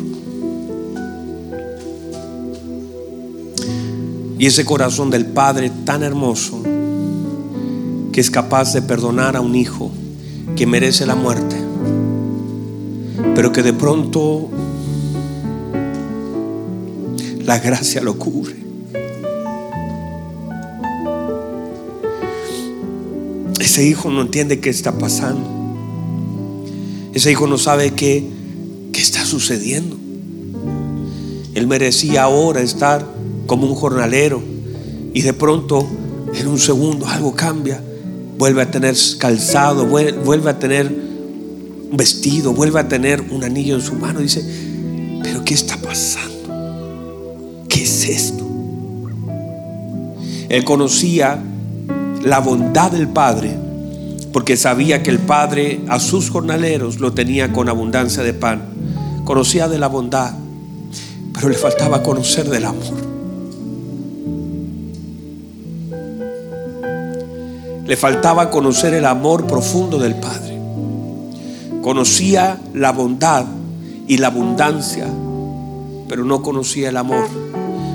Y 4.37 4.45
ese 4.45 4.65
corazón 4.65 5.09
del 5.09 5.25
Padre 5.25 5.71
tan 5.85 6.03
hermoso 6.03 6.61
que 8.11 8.19
es 8.19 8.29
capaz 8.29 8.73
de 8.73 8.81
perdonar 8.81 9.37
a 9.37 9.39
un 9.39 9.55
hijo 9.55 9.89
que 10.57 10.67
merece 10.67 11.05
la 11.05 11.15
muerte, 11.15 11.56
pero 13.37 13.51
que 13.51 13.61
de 13.61 13.71
pronto 13.71 14.49
la 17.45 17.59
gracia 17.59 18.01
lo 18.01 18.17
cubre. 18.17 18.55
Ese 23.59 23.87
hijo 23.87 24.09
no 24.09 24.23
entiende 24.23 24.59
qué 24.59 24.71
está 24.71 24.97
pasando. 24.97 25.47
Ese 27.13 27.31
hijo 27.31 27.45
no 27.45 27.59
sabe 27.59 27.91
qué, 27.91 28.27
qué 28.91 29.01
está 29.03 29.23
sucediendo. 29.23 29.95
Él 31.53 31.67
merecía 31.67 32.23
ahora 32.23 32.61
estar 32.63 33.05
como 33.45 33.67
un 33.67 33.75
jornalero 33.75 34.41
y 35.13 35.21
de 35.21 35.33
pronto 35.33 35.87
en 36.33 36.47
un 36.47 36.57
segundo 36.57 37.05
algo 37.05 37.35
cambia, 37.35 37.83
vuelve 38.39 38.63
a 38.63 38.71
tener 38.71 38.95
calzado, 39.19 39.85
vuelve 39.85 40.49
a 40.49 40.57
tener 40.57 41.06
un 41.89 41.97
vestido, 41.97 42.53
vuelve 42.53 42.79
a 42.79 42.87
tener 42.87 43.21
un 43.31 43.43
anillo 43.43 43.75
en 43.75 43.81
su 43.81 43.95
mano. 43.95 44.19
Dice, 44.19 44.43
pero 45.23 45.43
¿qué 45.43 45.53
está 45.53 45.77
pasando? 45.77 47.65
¿Qué 47.69 47.83
es 47.83 48.09
esto? 48.09 48.45
Él 50.49 50.63
conocía 50.63 51.39
la 52.23 52.39
bondad 52.39 52.91
del 52.91 53.07
Padre 53.07 53.57
porque 54.31 54.57
sabía 54.57 55.03
que 55.03 55.09
el 55.09 55.19
Padre 55.19 55.81
a 55.87 55.99
sus 55.99 56.29
jornaleros 56.29 56.99
lo 56.99 57.13
tenía 57.13 57.51
con 57.51 57.69
abundancia 57.69 58.23
de 58.23 58.33
pan. 58.33 58.61
Conocía 59.25 59.67
de 59.67 59.77
la 59.77 59.87
bondad, 59.87 60.33
pero 61.33 61.49
le 61.49 61.55
faltaba 61.55 62.03
conocer 62.03 62.49
del 62.49 62.65
amor. 62.65 63.07
Le 67.85 67.97
faltaba 67.97 68.49
conocer 68.49 68.93
el 68.93 69.05
amor 69.05 69.47
profundo 69.47 69.97
del 69.97 70.15
Padre. 70.15 70.56
Conocía 71.87 72.59
la 72.73 72.91
bondad 72.91 73.45
y 74.09 74.17
la 74.17 74.27
abundancia, 74.27 75.07
pero 76.09 76.25
no 76.25 76.41
conocía 76.41 76.89
el 76.89 76.97
amor. 76.97 77.29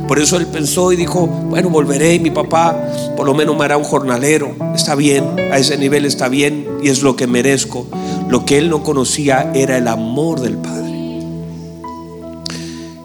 Por 0.08 0.18
eso 0.18 0.38
él 0.38 0.46
pensó 0.46 0.92
y 0.92 0.96
dijo, 0.96 1.26
bueno, 1.26 1.68
volveré 1.68 2.14
y 2.14 2.18
mi 2.18 2.30
papá 2.30 2.74
por 3.18 3.26
lo 3.26 3.34
menos 3.34 3.54
me 3.54 3.66
hará 3.66 3.76
un 3.76 3.84
jornalero. 3.84 4.56
Está 4.74 4.94
bien, 4.94 5.26
a 5.52 5.58
ese 5.58 5.76
nivel 5.76 6.06
está 6.06 6.28
bien 6.28 6.66
y 6.82 6.88
es 6.88 7.02
lo 7.02 7.16
que 7.16 7.26
merezco. 7.26 7.86
Lo 8.30 8.46
que 8.46 8.56
él 8.56 8.70
no 8.70 8.82
conocía 8.82 9.52
era 9.52 9.76
el 9.76 9.86
amor 9.86 10.40
del 10.40 10.56
Padre. 10.56 11.20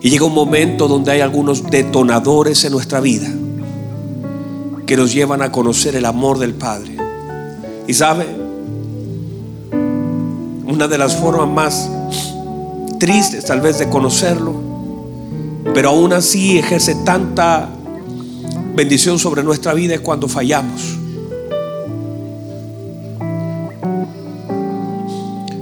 Y 0.02 0.10
llega 0.10 0.24
un 0.24 0.34
momento 0.34 0.88
donde 0.88 1.12
hay 1.12 1.20
algunos 1.20 1.70
detonadores 1.70 2.64
en 2.64 2.72
nuestra 2.72 3.02
vida 3.02 3.28
que 4.86 4.96
nos 4.96 5.14
llevan 5.14 5.42
a 5.42 5.52
conocer 5.52 5.98
el 5.98 6.06
amor 6.06 6.40
del 6.40 6.54
Padre. 6.54 6.96
Y 7.88 7.94
sabe, 7.94 8.47
una 10.68 10.88
de 10.88 10.98
las 10.98 11.16
formas 11.16 11.48
más 11.48 11.90
tristes 13.00 13.46
tal 13.46 13.62
vez 13.62 13.80
de 13.80 13.90
conocerlo, 13.90 14.54
pero 15.74 15.90
aún 15.90 16.14
así 16.14 16.58
ejerce 16.58 16.96
tanta 17.06 17.70
bendición 18.76 19.18
sobre 19.18 19.44
nuestra 19.44 19.74
vida 19.74 19.96
es 19.96 20.02
cuando 20.02 20.28
fallamos. 20.28 20.98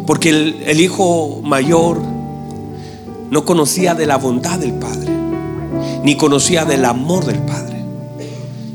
Porque 0.08 0.30
el, 0.30 0.64
el, 0.66 0.82
hijo 0.82 1.42
mayor 1.44 2.00
no 3.32 3.46
conocía 3.46 3.96
de 3.96 4.06
la 4.06 4.18
bondad 4.18 4.60
del 4.60 4.74
Padre, 4.74 5.12
ni 6.04 6.16
conocía 6.16 6.66
del 6.66 6.86
amor 6.86 7.26
del 7.26 7.40
Padre, 7.40 7.84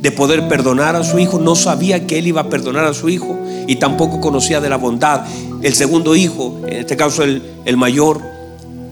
de 0.01 0.11
poder 0.11 0.49
perdonar 0.49 0.97
a 0.97 1.05
su 1.05 1.19
hijo, 1.19 1.39
no 1.39 1.55
sabía 1.55 2.07
que 2.07 2.19
él 2.19 2.27
iba 2.27 2.43
a 2.43 2.49
perdonar 2.49 2.85
a 2.85 2.95
su 2.95 3.09
hijo 3.09 3.39
y 3.67 3.77
tampoco 3.77 4.21
conocía 4.21 4.61
de 4.61 4.69
la 4.69 4.77
bondad. 4.77 5.25
El 5.63 5.75
segundo 5.75 6.15
hijo, 6.17 6.61
en 6.67 6.81
este 6.81 6.97
caso 6.97 7.23
el, 7.23 7.43
el 7.65 7.77
mayor, 7.77 8.21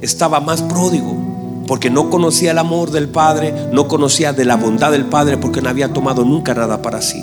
estaba 0.01 0.41
más 0.41 0.63
pródigo 0.63 1.17
porque 1.67 1.91
no 1.91 2.09
conocía 2.09 2.53
el 2.53 2.59
amor 2.59 2.91
del 2.91 3.09
Padre, 3.09 3.69
no 3.73 3.89
conocía 3.89 4.33
de 4.33 4.47
la 4.47 4.57
bondad 4.57 4.91
del 4.91 5.05
Padre 5.05 5.37
porque 5.37 5.61
no 5.61 5.69
había 5.69 5.93
tomado 5.93 6.25
nunca 6.25 6.55
nada 6.55 6.81
para 6.81 7.03
sí. 7.03 7.21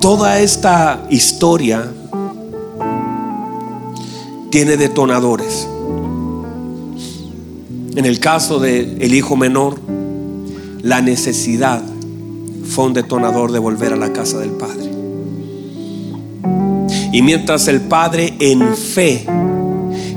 Toda 0.00 0.40
esta 0.40 1.06
historia 1.10 1.92
tiene 4.50 4.76
detonadores. 4.78 5.68
En 7.94 8.04
el 8.06 8.18
caso 8.18 8.58
del 8.58 9.02
el 9.02 9.14
hijo 9.14 9.36
menor, 9.36 9.78
la 10.82 11.02
necesidad 11.02 11.82
fue 12.64 12.86
un 12.86 12.94
detonador 12.94 13.52
de 13.52 13.58
volver 13.58 13.92
a 13.92 13.96
la 13.96 14.12
casa 14.12 14.38
del 14.38 14.50
Padre. 14.52 14.87
Y 17.12 17.22
mientras 17.22 17.68
el 17.68 17.80
Padre 17.80 18.34
en 18.38 18.76
fe 18.76 19.24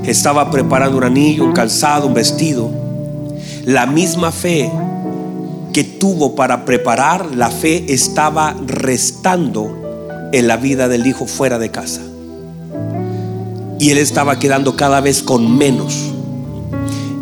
estaba 0.04 0.50
preparando 0.50 0.98
un 0.98 1.04
anillo, 1.04 1.44
un 1.44 1.52
calzado, 1.52 2.06
un 2.06 2.14
vestido, 2.14 2.70
la 3.64 3.86
misma 3.86 4.30
fe 4.30 4.70
que 5.72 5.84
tuvo 5.84 6.34
para 6.34 6.64
preparar, 6.64 7.34
la 7.34 7.48
fe 7.48 7.86
estaba 7.88 8.54
restando 8.66 10.30
en 10.32 10.46
la 10.46 10.56
vida 10.58 10.88
del 10.88 11.06
hijo 11.06 11.26
fuera 11.26 11.58
de 11.58 11.70
casa. 11.70 12.02
Y 13.78 13.90
él 13.90 13.98
estaba 13.98 14.38
quedando 14.38 14.76
cada 14.76 15.00
vez 15.00 15.22
con 15.22 15.56
menos. 15.56 16.12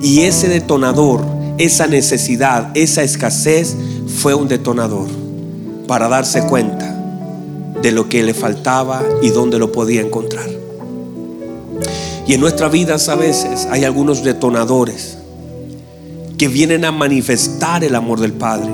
Y 0.02 0.22
ese 0.22 0.48
detonador, 0.48 1.24
esa 1.58 1.86
necesidad, 1.86 2.70
esa 2.74 3.02
escasez 3.02 3.76
fue 4.18 4.34
un 4.34 4.48
detonador 4.48 5.08
para 5.86 6.08
darse 6.08 6.42
cuenta 6.42 6.89
de 7.82 7.92
lo 7.92 8.08
que 8.08 8.22
le 8.22 8.34
faltaba 8.34 9.02
y 9.22 9.30
dónde 9.30 9.58
lo 9.58 9.72
podía 9.72 10.00
encontrar. 10.00 10.48
Y 12.26 12.34
en 12.34 12.40
nuestras 12.40 12.70
vidas 12.70 13.08
a 13.08 13.16
veces 13.16 13.66
hay 13.70 13.84
algunos 13.84 14.22
detonadores 14.22 15.18
que 16.38 16.48
vienen 16.48 16.84
a 16.84 16.92
manifestar 16.92 17.84
el 17.84 17.94
amor 17.94 18.20
del 18.20 18.32
Padre. 18.32 18.70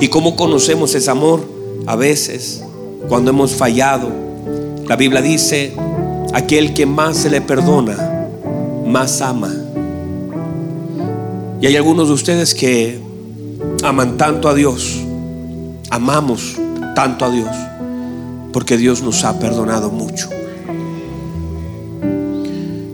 ¿Y 0.00 0.08
cómo 0.08 0.36
conocemos 0.36 0.94
ese 0.94 1.10
amor? 1.10 1.44
A 1.86 1.96
veces, 1.96 2.62
cuando 3.08 3.30
hemos 3.30 3.52
fallado, 3.52 4.08
la 4.86 4.96
Biblia 4.96 5.20
dice, 5.20 5.72
aquel 6.32 6.74
que 6.74 6.86
más 6.86 7.16
se 7.16 7.30
le 7.30 7.40
perdona, 7.40 8.28
más 8.86 9.20
ama. 9.20 9.52
Y 11.60 11.66
hay 11.66 11.76
algunos 11.76 12.08
de 12.08 12.14
ustedes 12.14 12.54
que 12.54 13.00
aman 13.82 14.16
tanto 14.16 14.48
a 14.48 14.54
Dios, 14.54 15.00
amamos 15.90 16.56
tanto 16.94 17.24
a 17.24 17.30
Dios, 17.30 17.56
porque 18.54 18.76
Dios 18.76 19.02
nos 19.02 19.24
ha 19.24 19.36
perdonado 19.40 19.90
mucho. 19.90 20.30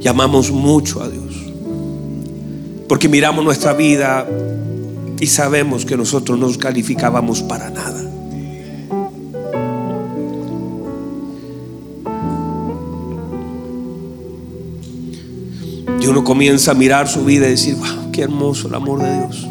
Y 0.00 0.08
amamos 0.08 0.50
mucho 0.50 1.02
a 1.02 1.08
Dios. 1.10 1.34
Porque 2.88 3.10
miramos 3.10 3.44
nuestra 3.44 3.74
vida 3.74 4.26
y 5.20 5.26
sabemos 5.26 5.84
que 5.84 5.98
nosotros 5.98 6.38
no 6.38 6.46
nos 6.46 6.56
calificábamos 6.56 7.42
para 7.42 7.68
nada. 7.68 8.00
Y 16.00 16.06
uno 16.06 16.24
comienza 16.24 16.70
a 16.70 16.74
mirar 16.74 17.06
su 17.06 17.26
vida 17.26 17.46
y 17.48 17.50
decir, 17.50 17.74
wow, 17.74 18.10
qué 18.12 18.22
hermoso 18.22 18.68
el 18.68 18.76
amor 18.76 19.02
de 19.02 19.14
Dios. 19.14 19.46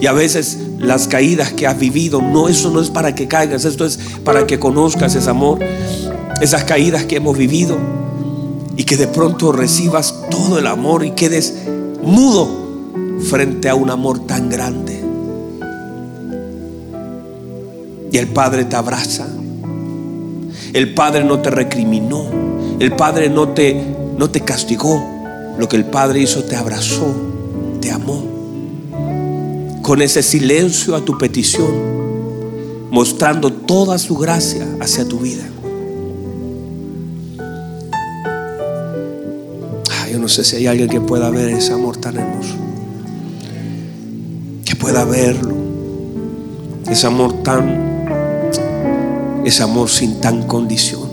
Y 0.00 0.06
a 0.06 0.12
veces 0.12 0.65
las 0.78 1.08
caídas 1.08 1.52
que 1.52 1.66
has 1.66 1.78
vivido, 1.78 2.20
no, 2.20 2.48
eso 2.48 2.70
no 2.70 2.80
es 2.80 2.90
para 2.90 3.14
que 3.14 3.28
caigas, 3.28 3.64
esto 3.64 3.84
es 3.84 3.98
para 4.24 4.46
que 4.46 4.58
conozcas 4.58 5.14
ese 5.14 5.30
amor. 5.30 5.58
Esas 6.40 6.64
caídas 6.64 7.04
que 7.04 7.16
hemos 7.16 7.38
vivido 7.38 7.78
y 8.76 8.84
que 8.84 8.96
de 8.96 9.06
pronto 9.06 9.52
recibas 9.52 10.14
todo 10.30 10.58
el 10.58 10.66
amor 10.66 11.04
y 11.04 11.12
quedes 11.12 11.54
mudo 12.02 12.48
frente 13.20 13.70
a 13.70 13.74
un 13.74 13.90
amor 13.90 14.26
tan 14.26 14.50
grande. 14.50 15.02
Y 18.12 18.18
el 18.18 18.28
Padre 18.28 18.66
te 18.66 18.76
abraza. 18.76 19.26
El 20.72 20.94
Padre 20.94 21.24
no 21.24 21.40
te 21.40 21.50
recriminó. 21.50 22.26
El 22.78 22.92
Padre 22.92 23.30
no 23.30 23.48
te, 23.48 23.82
no 24.18 24.30
te 24.30 24.42
castigó. 24.42 25.02
Lo 25.58 25.68
que 25.68 25.76
el 25.76 25.86
Padre 25.86 26.20
hizo 26.20 26.44
te 26.44 26.54
abrazó, 26.54 27.14
te 27.80 27.90
amó. 27.90 28.35
Con 29.86 30.02
ese 30.02 30.20
silencio 30.24 30.96
a 30.96 31.04
tu 31.04 31.16
petición, 31.16 31.70
mostrando 32.90 33.52
toda 33.52 33.98
su 33.98 34.16
gracia 34.16 34.66
hacia 34.80 35.06
tu 35.06 35.20
vida. 35.20 35.44
Ay, 39.92 40.10
yo 40.10 40.18
no 40.18 40.26
sé 40.26 40.42
si 40.42 40.56
hay 40.56 40.66
alguien 40.66 40.88
que 40.88 41.00
pueda 41.00 41.30
ver 41.30 41.50
ese 41.50 41.72
amor 41.72 41.98
tan 41.98 42.16
hermoso. 42.16 42.56
Que 44.64 44.74
pueda 44.74 45.04
verlo. 45.04 45.54
Ese 46.90 47.06
amor 47.06 47.44
tan, 47.44 48.50
ese 49.44 49.62
amor 49.62 49.88
sin 49.88 50.20
tan 50.20 50.48
condición, 50.48 51.08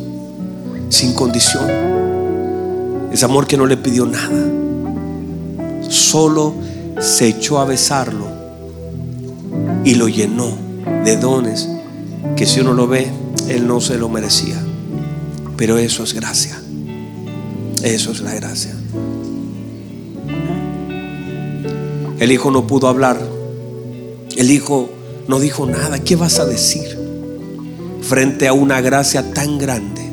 sin 0.90 1.14
condición. 1.14 1.70
Ese 3.12 3.24
amor 3.24 3.46
que 3.46 3.56
no 3.56 3.68
le 3.68 3.78
pidió 3.78 4.08
nada. 4.08 4.48
Solo 5.90 6.56
se 7.00 7.28
echó 7.28 7.60
a 7.60 7.66
besarlo 7.66 8.43
y 9.84 9.96
lo 9.96 10.08
llenó 10.08 10.58
de 11.04 11.18
dones 11.18 11.70
que 12.36 12.46
si 12.46 12.60
uno 12.60 12.74
lo 12.74 12.88
ve, 12.88 13.12
él 13.50 13.68
no 13.68 13.82
se 13.82 13.98
lo 13.98 14.10
merecía. 14.10 14.62
Pero 15.58 15.78
eso 15.78 16.04
es 16.04 16.14
gracia. 16.14 16.60
Eso 17.84 18.12
es 18.12 18.22
la 18.22 18.34
gracia. 18.34 18.74
El 22.20 22.32
hijo 22.32 22.52
no 22.52 22.66
pudo 22.66 22.88
hablar. 22.88 23.20
El 24.38 24.52
hijo 24.52 24.90
no 25.28 25.40
dijo 25.40 25.66
nada. 25.66 26.00
¿Qué 26.00 26.16
vas 26.16 26.40
a 26.40 26.46
decir 26.46 26.98
frente 28.02 28.48
a 28.48 28.54
una 28.54 28.82
gracia 28.82 29.34
tan 29.34 29.58
grande? 29.58 30.04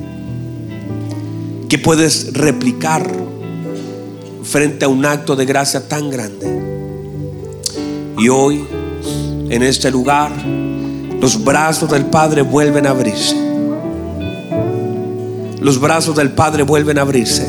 que 1.70 1.78
puedes 1.78 2.32
replicar 2.32 3.08
frente 4.42 4.84
a 4.84 4.88
un 4.88 5.06
acto 5.06 5.36
de 5.36 5.46
gracia 5.46 5.86
tan 5.86 6.10
grande. 6.10 6.48
Y 8.18 8.28
hoy, 8.28 8.66
en 9.50 9.62
este 9.62 9.90
lugar, 9.90 10.30
los 11.20 11.44
brazos 11.44 11.90
del 11.90 12.06
Padre 12.06 12.42
vuelven 12.42 12.86
a 12.86 12.90
abrirse. 12.90 13.36
Los 15.60 15.78
brazos 15.78 16.16
del 16.16 16.30
Padre 16.30 16.62
vuelven 16.62 16.98
a 16.98 17.02
abrirse. 17.02 17.46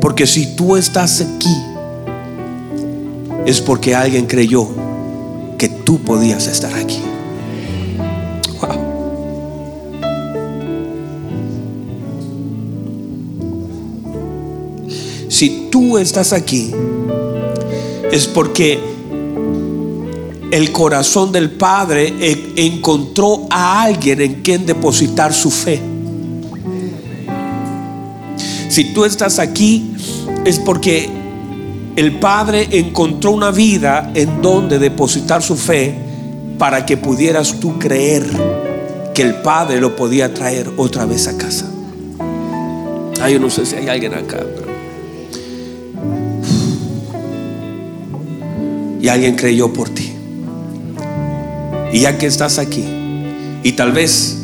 Porque 0.00 0.26
si 0.26 0.56
tú 0.56 0.76
estás 0.76 1.20
aquí, 1.20 1.56
es 3.46 3.60
porque 3.60 3.94
alguien 3.94 4.26
creyó 4.26 4.66
que 5.58 5.68
tú 5.68 5.98
podías 6.00 6.46
estar 6.46 6.74
aquí. 6.74 7.00
si 15.28 15.68
tú 15.70 15.96
estás 15.96 16.34
aquí, 16.34 16.70
es 18.12 18.26
porque 18.26 18.78
el 20.50 20.72
corazón 20.72 21.32
del 21.32 21.50
Padre 21.50 22.14
encontró 22.56 23.46
a 23.50 23.82
alguien 23.82 24.20
en 24.20 24.42
quien 24.42 24.66
depositar 24.66 25.32
su 25.32 25.50
fe. 25.50 25.80
Si 28.68 28.92
tú 28.92 29.04
estás 29.04 29.38
aquí, 29.38 29.92
es 30.44 30.58
porque 30.58 31.08
el 31.96 32.18
Padre 32.18 32.68
encontró 32.72 33.32
una 33.32 33.50
vida 33.50 34.10
en 34.14 34.40
donde 34.42 34.78
depositar 34.78 35.42
su 35.42 35.56
fe 35.56 35.94
para 36.58 36.86
que 36.86 36.96
pudieras 36.96 37.58
tú 37.60 37.78
creer 37.78 38.24
que 39.14 39.22
el 39.22 39.36
Padre 39.36 39.80
lo 39.80 39.96
podía 39.96 40.32
traer 40.32 40.70
otra 40.76 41.04
vez 41.04 41.26
a 41.26 41.36
casa. 41.36 41.66
Ay, 43.20 43.34
yo 43.34 43.40
no 43.40 43.50
sé 43.50 43.66
si 43.66 43.76
hay 43.76 43.88
alguien 43.88 44.14
acá. 44.14 44.38
y 49.00 49.08
alguien 49.08 49.34
creyó 49.34 49.72
por 49.72 49.88
ti. 49.88 50.12
Y 51.92 52.00
ya 52.00 52.18
que 52.18 52.26
estás 52.26 52.58
aquí, 52.58 52.84
y 53.62 53.72
tal 53.72 53.92
vez 53.92 54.38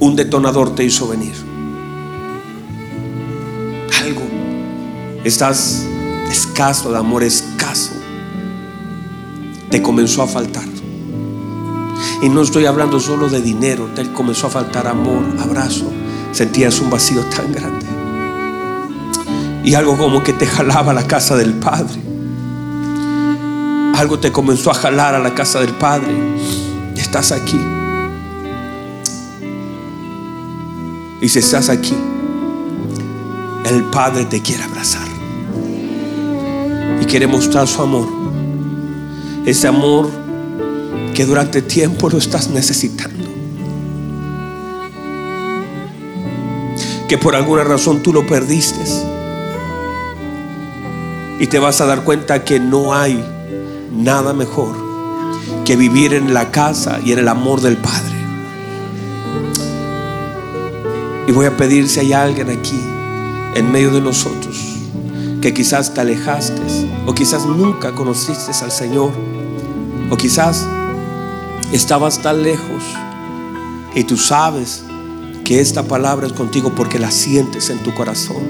un 0.00 0.16
detonador 0.16 0.74
te 0.74 0.84
hizo 0.84 1.08
venir. 1.08 1.34
Algo. 4.04 4.22
Estás 5.24 5.86
escaso 6.30 6.90
de 6.90 6.98
amor, 6.98 7.22
escaso. 7.22 7.92
Te 9.70 9.80
comenzó 9.80 10.22
a 10.22 10.26
faltar. 10.26 10.64
Y 12.22 12.28
no 12.28 12.42
estoy 12.42 12.66
hablando 12.66 13.00
solo 13.00 13.28
de 13.28 13.40
dinero, 13.40 13.90
te 13.94 14.12
comenzó 14.12 14.46
a 14.46 14.50
faltar 14.50 14.86
amor, 14.86 15.24
abrazo. 15.40 15.90
Sentías 16.32 16.80
un 16.80 16.90
vacío 16.90 17.20
tan 17.24 17.52
grande. 17.52 17.86
Y 19.64 19.74
algo 19.74 19.96
como 19.96 20.22
que 20.22 20.32
te 20.32 20.46
jalaba 20.46 20.92
la 20.92 21.06
casa 21.06 21.36
del 21.36 21.54
Padre. 21.54 22.11
Algo 24.02 24.18
te 24.18 24.32
comenzó 24.32 24.72
a 24.72 24.74
jalar 24.74 25.14
a 25.14 25.20
la 25.20 25.32
casa 25.32 25.60
del 25.60 25.74
Padre. 25.74 26.12
Estás 26.96 27.30
aquí. 27.30 27.60
Y 31.20 31.28
si 31.28 31.38
estás 31.38 31.68
aquí, 31.68 31.94
el 33.64 33.84
Padre 33.84 34.24
te 34.24 34.42
quiere 34.42 34.64
abrazar. 34.64 35.06
Y 37.00 37.04
quiere 37.04 37.28
mostrar 37.28 37.68
su 37.68 37.80
amor. 37.80 38.08
Ese 39.46 39.68
amor 39.68 40.10
que 41.14 41.24
durante 41.24 41.62
tiempo 41.62 42.10
lo 42.10 42.18
estás 42.18 42.50
necesitando. 42.50 43.24
Que 47.08 47.18
por 47.18 47.36
alguna 47.36 47.62
razón 47.62 48.02
tú 48.02 48.12
lo 48.12 48.26
perdiste. 48.26 48.82
Y 51.38 51.46
te 51.46 51.60
vas 51.60 51.80
a 51.80 51.86
dar 51.86 52.02
cuenta 52.02 52.42
que 52.42 52.58
no 52.58 52.94
hay 52.94 53.31
nada 53.92 54.32
mejor 54.32 54.74
que 55.64 55.76
vivir 55.76 56.14
en 56.14 56.34
la 56.34 56.50
casa 56.50 57.00
y 57.04 57.12
en 57.12 57.18
el 57.20 57.28
amor 57.28 57.60
del 57.60 57.76
Padre. 57.76 58.16
Y 61.26 61.32
voy 61.32 61.46
a 61.46 61.56
pedir 61.56 61.88
si 61.88 62.00
hay 62.00 62.12
alguien 62.12 62.50
aquí 62.50 62.80
en 63.54 63.70
medio 63.70 63.90
de 63.90 64.00
nosotros 64.00 64.72
que 65.40 65.52
quizás 65.52 65.92
te 65.92 66.00
alejaste 66.00 66.62
o 67.06 67.14
quizás 67.14 67.46
nunca 67.46 67.92
conociste 67.92 68.52
al 68.62 68.70
Señor 68.70 69.10
o 70.10 70.16
quizás 70.16 70.66
estabas 71.72 72.20
tan 72.20 72.42
lejos 72.42 72.82
y 73.94 74.04
tú 74.04 74.16
sabes 74.16 74.84
que 75.44 75.60
esta 75.60 75.82
palabra 75.82 76.26
es 76.26 76.32
contigo 76.32 76.72
porque 76.74 76.98
la 76.98 77.10
sientes 77.10 77.70
en 77.70 77.78
tu 77.78 77.92
corazón. 77.94 78.42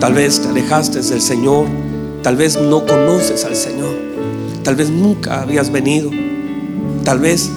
Tal 0.00 0.12
vez 0.12 0.40
te 0.40 0.48
alejaste 0.48 1.00
del 1.00 1.22
Señor, 1.22 1.66
tal 2.22 2.36
vez 2.36 2.60
no 2.60 2.86
conoces 2.86 3.44
al 3.44 3.56
Señor, 3.56 3.96
tal 4.68 4.76
vez 4.76 4.90
nunca 4.90 5.40
habías 5.40 5.72
venido, 5.72 6.10
tal 7.02 7.20
vez 7.20 7.50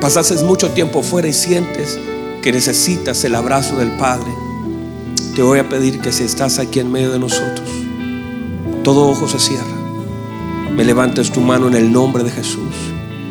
pasases 0.00 0.44
mucho 0.44 0.70
tiempo 0.70 1.02
fuera 1.02 1.26
y 1.26 1.32
sientes 1.32 1.98
que 2.40 2.52
necesitas 2.52 3.24
el 3.24 3.34
abrazo 3.34 3.76
del 3.76 3.90
Padre, 3.96 4.32
te 5.34 5.42
voy 5.42 5.58
a 5.58 5.68
pedir 5.68 6.00
que 6.00 6.12
si 6.12 6.22
estás 6.22 6.60
aquí 6.60 6.78
en 6.78 6.92
medio 6.92 7.10
de 7.10 7.18
nosotros, 7.18 7.68
todo 8.84 9.08
ojo 9.08 9.26
se 9.26 9.40
cierra, 9.40 9.74
me 10.72 10.84
levantes 10.84 11.32
tu 11.32 11.40
mano 11.40 11.66
en 11.66 11.74
el 11.74 11.90
nombre 11.90 12.22
de 12.22 12.30
Jesús 12.30 12.76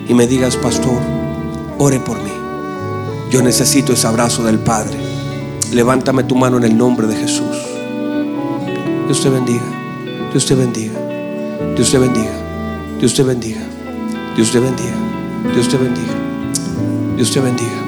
y 0.09 0.13
me 0.13 0.27
digas, 0.27 0.57
pastor, 0.57 0.99
ore 1.77 2.01
por 2.01 2.21
mí. 2.21 2.33
Yo 3.29 3.41
necesito 3.41 3.93
ese 3.93 4.07
abrazo 4.07 4.43
del 4.43 4.59
Padre. 4.59 4.97
Levántame 5.71 6.25
tu 6.25 6.35
mano 6.35 6.57
en 6.57 6.65
el 6.65 6.77
nombre 6.77 7.07
de 7.07 7.15
Jesús. 7.15 7.55
Dios 9.05 9.23
te 9.23 9.29
bendiga. 9.29 9.63
Dios 10.33 10.45
te 10.45 10.53
bendiga. 10.53 10.99
Dios 11.77 11.89
te 11.89 11.97
bendiga. 11.97 12.40
Dios 13.01 13.15
te 13.15 13.23
bendiga. 13.23 13.61
Dios 14.35 14.51
te 14.51 14.59
bendiga. 14.59 14.93
Dios 15.55 15.67
te 15.67 15.75
bendiga. 15.75 16.13
Dios 17.15 17.31
te 17.31 17.39
bendiga. 17.39 17.81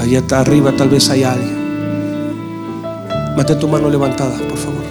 Allá 0.00 0.22
arriba 0.30 0.72
tal 0.72 0.88
vez 0.88 1.10
hay 1.10 1.22
alguien. 1.22 1.54
Mate 3.36 3.56
tu 3.56 3.68
mano 3.68 3.90
levantada, 3.90 4.38
por 4.38 4.56
favor. 4.56 4.84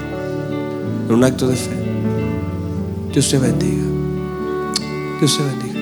En 1.10 1.16
un 1.16 1.24
acto 1.24 1.48
de 1.48 1.56
fe. 1.56 1.72
Dios 3.14 3.28
te 3.28 3.40
bendiga. 3.40 3.84
Dios 5.20 5.36
te 5.36 5.44
bendiga. 5.44 5.80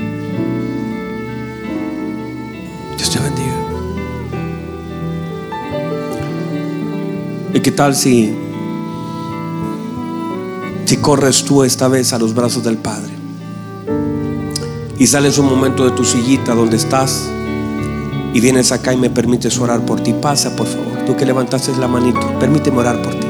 Dios 2.97 3.09
te 3.09 3.19
bendiga. 3.19 3.57
¿Y 7.53 7.59
qué 7.59 7.71
tal 7.71 7.93
si 7.93 8.33
si 10.85 10.95
corres 10.95 11.43
tú 11.43 11.65
esta 11.65 11.89
vez 11.89 12.13
a 12.13 12.19
los 12.19 12.33
brazos 12.33 12.63
del 12.63 12.77
Padre 12.77 13.22
y 15.03 15.07
sales 15.07 15.37
un 15.37 15.47
momento 15.47 15.83
de 15.83 15.91
tu 15.91 16.05
sillita 16.05 16.55
donde 16.55 16.77
estás 16.77 17.29
y 18.33 18.39
vienes 18.39 18.71
acá 18.71 18.93
y 18.93 18.97
me 18.97 19.09
permites 19.09 19.59
orar 19.59 19.85
por 19.85 19.99
ti? 19.99 20.13
Pasa, 20.13 20.55
por 20.55 20.65
favor. 20.65 21.03
Tú 21.05 21.17
que 21.17 21.25
levantaste 21.25 21.75
la 21.75 21.89
manito, 21.89 22.21
permíteme 22.39 22.77
orar 22.77 23.01
por 23.01 23.13
ti. 23.13 23.27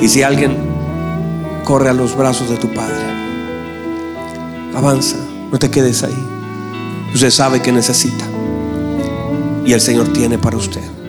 Y 0.00 0.08
si 0.08 0.22
alguien 0.22 0.56
corre 1.64 1.88
a 1.88 1.92
los 1.92 2.16
brazos 2.16 2.48
de 2.48 2.58
tu 2.58 2.72
Padre, 2.72 2.94
avanza, 4.72 5.16
no 5.50 5.58
te 5.58 5.68
quedes 5.68 6.04
ahí. 6.04 6.28
Usted 7.12 7.30
sabe 7.30 7.60
que 7.60 7.72
necesita 7.72 8.24
y 9.66 9.72
el 9.72 9.80
Señor 9.80 10.12
tiene 10.12 10.38
para 10.38 10.58
usted. 10.58 11.01